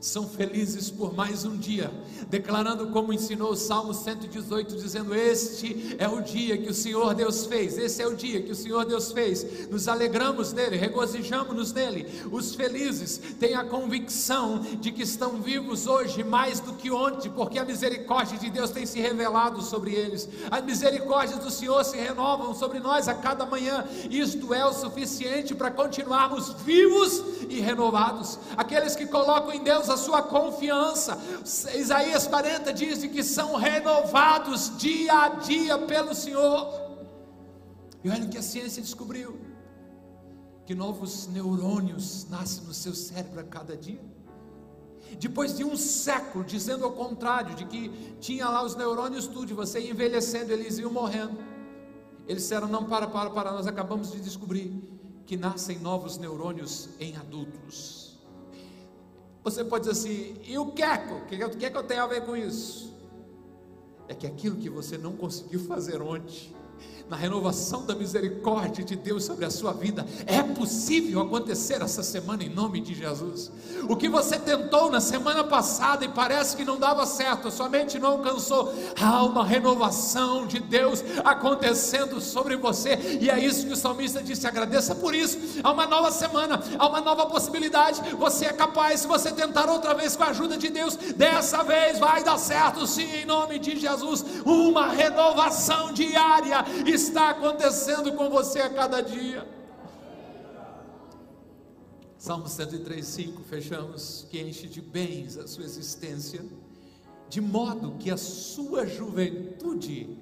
são 0.00 0.28
felizes 0.28 0.90
por 0.90 1.14
mais 1.14 1.44
um 1.44 1.56
dia, 1.56 1.90
declarando 2.28 2.88
como 2.88 3.12
ensinou 3.12 3.52
o 3.52 3.56
Salmo 3.56 3.92
118, 3.92 4.76
dizendo: 4.76 5.14
Este 5.14 5.96
é 5.98 6.08
o 6.08 6.20
dia 6.20 6.56
que 6.56 6.70
o 6.70 6.74
Senhor 6.74 7.14
Deus 7.14 7.46
fez, 7.46 7.76
esse 7.76 8.02
é 8.02 8.06
o 8.06 8.14
dia 8.14 8.40
que 8.42 8.52
o 8.52 8.56
Senhor 8.56 8.84
Deus 8.84 9.12
fez, 9.12 9.68
nos 9.68 9.88
alegramos 9.88 10.52
nele, 10.52 10.76
regozijamos-nos 10.76 11.72
nele. 11.72 12.06
Os 12.30 12.54
felizes 12.54 13.20
têm 13.38 13.54
a 13.54 13.64
convicção 13.64 14.60
de 14.80 14.92
que 14.92 15.02
estão 15.02 15.40
vivos 15.42 15.86
hoje 15.86 16.22
mais 16.22 16.60
do 16.60 16.74
que 16.74 16.90
ontem, 16.90 17.30
porque 17.30 17.58
a 17.58 17.64
misericórdia 17.64 18.38
de 18.38 18.50
Deus 18.50 18.70
tem 18.70 18.86
se 18.86 19.00
revelado 19.00 19.62
sobre 19.62 19.94
eles, 19.94 20.28
as 20.50 20.64
misericórdias 20.64 21.40
do 21.40 21.50
Senhor 21.50 21.84
se 21.84 21.96
renovam 21.96 22.54
sobre 22.54 22.78
nós 22.78 23.08
a 23.08 23.14
cada 23.14 23.44
manhã, 23.44 23.84
isto 24.10 24.54
é 24.54 24.64
o 24.64 24.72
suficiente 24.72 25.54
para 25.54 25.70
continuarmos 25.70 26.52
vivos 26.64 27.22
e 27.48 27.60
renovados. 27.60 28.38
Aqueles 28.56 28.94
que 28.94 29.06
colocam 29.06 29.52
em 29.52 29.62
Deus 29.62 29.87
a 29.90 29.96
sua 29.96 30.22
confiança. 30.22 31.18
Isaías 31.74 32.26
40 32.26 32.72
diz 32.72 33.04
que 33.04 33.22
são 33.22 33.56
renovados 33.56 34.76
dia 34.78 35.12
a 35.12 35.28
dia 35.28 35.78
pelo 35.78 36.14
Senhor. 36.14 36.88
E 38.02 38.10
olha 38.10 38.26
que 38.26 38.38
a 38.38 38.42
ciência 38.42 38.82
descobriu: 38.82 39.38
que 40.66 40.74
novos 40.74 41.26
neurônios 41.26 42.26
nascem 42.28 42.64
no 42.64 42.74
seu 42.74 42.94
cérebro 42.94 43.40
a 43.40 43.44
cada 43.44 43.76
dia. 43.76 44.00
Depois 45.18 45.56
de 45.56 45.64
um 45.64 45.76
século 45.76 46.44
dizendo 46.44 46.84
ao 46.84 46.92
contrário, 46.92 47.54
de 47.54 47.64
que 47.64 47.88
tinha 48.20 48.48
lá 48.48 48.62
os 48.62 48.76
neurônios 48.76 49.26
tudo, 49.26 49.50
e 49.50 49.54
você 49.54 49.80
ia 49.80 49.90
envelhecendo, 49.90 50.52
eles 50.52 50.78
iam 50.78 50.92
morrendo. 50.92 51.38
Eles 52.26 52.42
disseram: 52.42 52.68
não, 52.68 52.84
para, 52.84 53.06
para, 53.06 53.30
para, 53.30 53.52
nós 53.52 53.66
acabamos 53.66 54.12
de 54.12 54.20
descobrir 54.20 54.70
que 55.24 55.36
nascem 55.36 55.78
novos 55.78 56.18
neurônios 56.18 56.90
em 57.00 57.16
adultos. 57.16 58.07
Você 59.50 59.64
pode 59.64 59.88
dizer 59.88 59.98
assim, 59.98 60.36
e 60.44 60.58
o 60.58 60.66
que 60.66 60.82
é 60.82 60.98
que, 60.98 61.14
o 61.42 61.50
que, 61.56 61.64
é 61.64 61.70
que 61.70 61.76
eu 61.76 61.82
tenho 61.82 62.02
a 62.02 62.06
ver 62.06 62.22
com 62.26 62.36
isso? 62.36 62.94
É 64.06 64.14
que 64.14 64.26
aquilo 64.26 64.56
que 64.56 64.68
você 64.68 64.98
não 64.98 65.16
conseguiu 65.16 65.60
fazer 65.60 66.02
ontem, 66.02 66.54
na 67.08 67.16
renovação 67.16 67.86
da 67.86 67.94
misericórdia 67.94 68.84
de 68.84 68.94
Deus 68.94 69.24
sobre 69.24 69.44
a 69.44 69.50
sua 69.50 69.72
vida. 69.72 70.06
É 70.26 70.42
possível 70.42 71.22
acontecer 71.22 71.80
essa 71.82 72.02
semana 72.02 72.44
em 72.44 72.48
nome 72.48 72.80
de 72.80 72.94
Jesus. 72.94 73.50
O 73.88 73.96
que 73.96 74.08
você 74.08 74.38
tentou 74.38 74.90
na 74.90 75.00
semana 75.00 75.42
passada 75.42 76.04
e 76.04 76.08
parece 76.08 76.56
que 76.56 76.64
não 76.64 76.78
dava 76.78 77.06
certo, 77.06 77.50
sua 77.50 77.68
mente 77.68 77.98
não 77.98 78.12
alcançou. 78.12 78.74
Há 79.00 79.24
uma 79.24 79.44
renovação 79.44 80.46
de 80.46 80.58
Deus 80.58 81.02
acontecendo 81.24 82.20
sobre 82.20 82.56
você, 82.56 83.18
e 83.20 83.30
é 83.30 83.38
isso 83.38 83.66
que 83.66 83.72
o 83.72 83.76
salmista 83.76 84.22
disse: 84.22 84.46
agradeça 84.46 84.94
por 84.94 85.14
isso. 85.14 85.38
Há 85.62 85.72
uma 85.72 85.86
nova 85.86 86.10
semana, 86.10 86.60
há 86.78 86.88
uma 86.88 87.00
nova 87.00 87.26
possibilidade. 87.26 88.02
Você 88.16 88.46
é 88.46 88.52
capaz, 88.52 89.00
se 89.00 89.06
você 89.06 89.32
tentar 89.32 89.70
outra 89.70 89.94
vez 89.94 90.14
com 90.14 90.24
a 90.24 90.28
ajuda 90.28 90.58
de 90.58 90.68
Deus, 90.68 90.96
dessa 90.96 91.62
vez 91.62 91.98
vai 91.98 92.22
dar 92.22 92.38
certo, 92.38 92.86
sim, 92.86 93.08
em 93.22 93.24
nome 93.24 93.58
de 93.58 93.78
Jesus. 93.78 94.24
Uma 94.44 94.88
renovação 94.88 95.92
diária 95.92 96.64
está 96.98 97.30
acontecendo 97.30 98.12
com 98.12 98.28
você 98.28 98.60
a 98.60 98.68
cada 98.68 99.00
dia. 99.00 99.46
Salmo 102.18 102.46
103,5, 102.46 103.44
fechamos, 103.44 104.26
que 104.28 104.40
enche 104.40 104.66
de 104.66 104.80
bens 104.80 105.38
a 105.38 105.46
sua 105.46 105.64
existência, 105.64 106.44
de 107.28 107.40
modo 107.40 107.92
que 107.98 108.10
a 108.10 108.16
sua 108.16 108.84
juventude, 108.84 110.18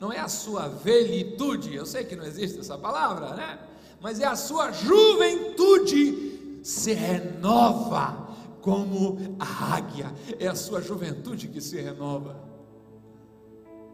não 0.00 0.10
é 0.10 0.18
a 0.18 0.28
sua 0.28 0.68
velhitude, 0.68 1.74
eu 1.74 1.84
sei 1.84 2.04
que 2.04 2.16
não 2.16 2.24
existe 2.24 2.58
essa 2.58 2.78
palavra, 2.78 3.34
né? 3.34 3.58
Mas 4.00 4.20
é 4.20 4.26
a 4.26 4.36
sua 4.36 4.72
juventude 4.72 6.60
se 6.62 6.94
renova 6.94 8.24
como 8.62 9.18
a 9.38 9.74
águia, 9.74 10.14
é 10.38 10.46
a 10.46 10.54
sua 10.54 10.80
juventude 10.80 11.48
que 11.48 11.60
se 11.60 11.78
renova. 11.78 12.42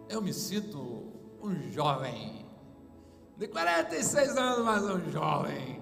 Eu 0.09 0.23
me 0.23 0.33
sinto 0.33 1.00
um 1.43 1.71
jovem, 1.73 2.45
de 3.37 3.49
46 3.49 4.37
anos, 4.37 4.65
mas 4.65 4.83
um 4.85 5.11
jovem. 5.11 5.81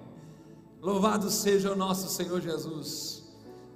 Louvado 0.81 1.29
seja 1.31 1.73
o 1.73 1.77
nosso 1.77 2.09
Senhor 2.09 2.41
Jesus. 2.41 3.25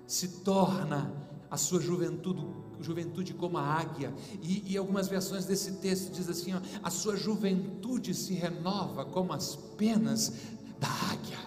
Se 0.06 0.28
torna 0.42 1.12
a 1.50 1.56
sua 1.56 1.80
juventude, 1.80 2.46
juventude 2.80 3.34
como 3.34 3.58
a 3.58 3.62
águia. 3.62 4.14
E, 4.40 4.72
e 4.72 4.76
algumas 4.76 5.08
versões 5.08 5.44
desse 5.44 5.72
texto 5.78 6.12
diz 6.12 6.28
assim: 6.28 6.54
ó, 6.54 6.60
a 6.82 6.90
sua 6.90 7.16
juventude 7.16 8.14
se 8.14 8.34
renova 8.34 9.04
como 9.04 9.32
as 9.32 9.56
penas 9.56 10.32
da 10.78 10.88
águia. 11.10 11.38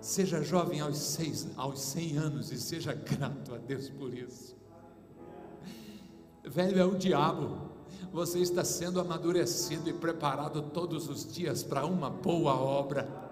Seja 0.00 0.42
jovem 0.42 0.80
aos, 0.80 0.96
seis, 0.96 1.46
aos 1.56 1.80
100 1.80 2.16
anos 2.16 2.50
e 2.50 2.58
seja 2.58 2.94
grato 2.94 3.54
a 3.54 3.58
Deus 3.58 3.90
por 3.90 4.14
isso. 4.14 4.56
Velho 6.42 6.80
é 6.80 6.84
o 6.84 6.96
diabo 6.96 7.70
você 8.12 8.38
está 8.38 8.64
sendo 8.64 9.00
amadurecido 9.00 9.88
e 9.88 9.92
preparado 9.92 10.62
todos 10.62 11.08
os 11.08 11.30
dias 11.30 11.62
para 11.62 11.86
uma 11.86 12.10
boa 12.10 12.54
obra. 12.54 13.30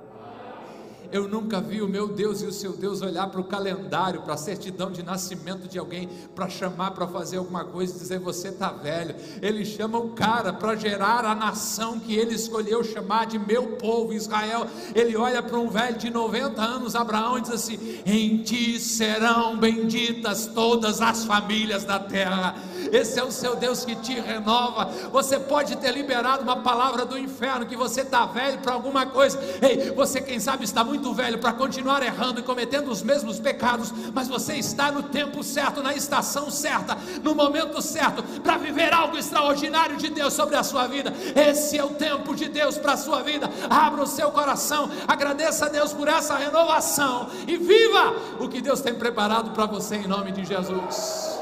Eu 1.10 1.26
nunca 1.26 1.58
vi 1.58 1.80
o 1.80 1.88
meu 1.88 2.06
Deus 2.06 2.42
e 2.42 2.46
o 2.46 2.52
seu 2.52 2.74
Deus 2.74 3.00
olhar 3.00 3.28
para 3.30 3.40
o 3.40 3.44
calendário, 3.44 4.20
para 4.22 4.34
a 4.34 4.36
certidão 4.36 4.92
de 4.92 5.02
nascimento 5.02 5.66
de 5.66 5.78
alguém, 5.78 6.06
para 6.34 6.50
chamar 6.50 6.90
para 6.90 7.06
fazer 7.06 7.38
alguma 7.38 7.64
coisa 7.64 7.96
e 7.96 7.98
dizer 7.98 8.18
você 8.18 8.48
está 8.48 8.70
velho. 8.70 9.14
Ele 9.40 9.64
chama 9.64 9.98
o 9.98 10.10
cara 10.10 10.52
para 10.52 10.76
gerar 10.76 11.24
a 11.24 11.34
nação 11.34 11.98
que 11.98 12.14
ele 12.14 12.34
escolheu 12.34 12.84
chamar 12.84 13.26
de 13.26 13.38
meu 13.38 13.76
povo, 13.76 14.12
Israel. 14.12 14.66
Ele 14.94 15.16
olha 15.16 15.42
para 15.42 15.58
um 15.58 15.70
velho 15.70 15.96
de 15.96 16.10
90 16.10 16.60
anos, 16.60 16.94
Abraão, 16.94 17.38
e 17.38 17.40
diz 17.40 17.52
assim: 17.52 18.02
Em 18.04 18.42
ti 18.42 18.78
serão 18.78 19.56
benditas 19.56 20.46
todas 20.46 21.00
as 21.00 21.24
famílias 21.24 21.84
da 21.84 21.98
terra. 21.98 22.54
Esse 22.92 23.18
é 23.18 23.24
o 23.24 23.30
seu 23.30 23.56
Deus 23.56 23.84
que 23.84 23.94
te 23.96 24.14
renova. 24.14 24.86
Você 25.12 25.38
pode 25.38 25.76
ter 25.76 25.92
liberado 25.92 26.42
uma 26.42 26.56
palavra 26.56 27.04
do 27.04 27.18
inferno 27.18 27.66
que 27.66 27.76
você 27.76 28.02
está 28.02 28.26
velho 28.26 28.58
para 28.58 28.72
alguma 28.72 29.06
coisa. 29.06 29.38
Ei, 29.62 29.90
você 29.92 30.20
quem 30.20 30.40
sabe 30.40 30.64
está 30.64 30.84
muito 30.84 31.12
velho 31.14 31.38
para 31.38 31.52
continuar 31.52 32.02
errando 32.02 32.40
e 32.40 32.42
cometendo 32.42 32.90
os 32.90 33.02
mesmos 33.02 33.38
pecados, 33.38 33.92
mas 34.12 34.28
você 34.28 34.54
está 34.54 34.90
no 34.90 35.02
tempo 35.04 35.42
certo, 35.42 35.82
na 35.82 35.94
estação 35.94 36.50
certa, 36.50 36.96
no 37.22 37.34
momento 37.34 37.80
certo, 37.82 38.22
para 38.40 38.56
viver 38.56 38.92
algo 38.92 39.16
extraordinário 39.16 39.96
de 39.96 40.08
Deus 40.08 40.32
sobre 40.32 40.56
a 40.56 40.62
sua 40.62 40.86
vida. 40.86 41.12
Esse 41.34 41.78
é 41.78 41.84
o 41.84 41.90
tempo 41.90 42.34
de 42.34 42.48
Deus 42.48 42.78
para 42.78 42.92
a 42.92 42.96
sua 42.96 43.22
vida. 43.22 43.50
Abra 43.68 44.02
o 44.02 44.06
seu 44.06 44.30
coração, 44.30 44.90
agradeça 45.06 45.66
a 45.66 45.68
Deus 45.68 45.92
por 45.92 46.08
essa 46.08 46.36
renovação 46.36 47.28
e 47.46 47.56
viva 47.56 48.14
o 48.38 48.48
que 48.48 48.60
Deus 48.60 48.80
tem 48.80 48.94
preparado 48.94 49.50
para 49.50 49.66
você 49.66 49.96
em 49.96 50.06
nome 50.06 50.32
de 50.32 50.44
Jesus. 50.44 51.37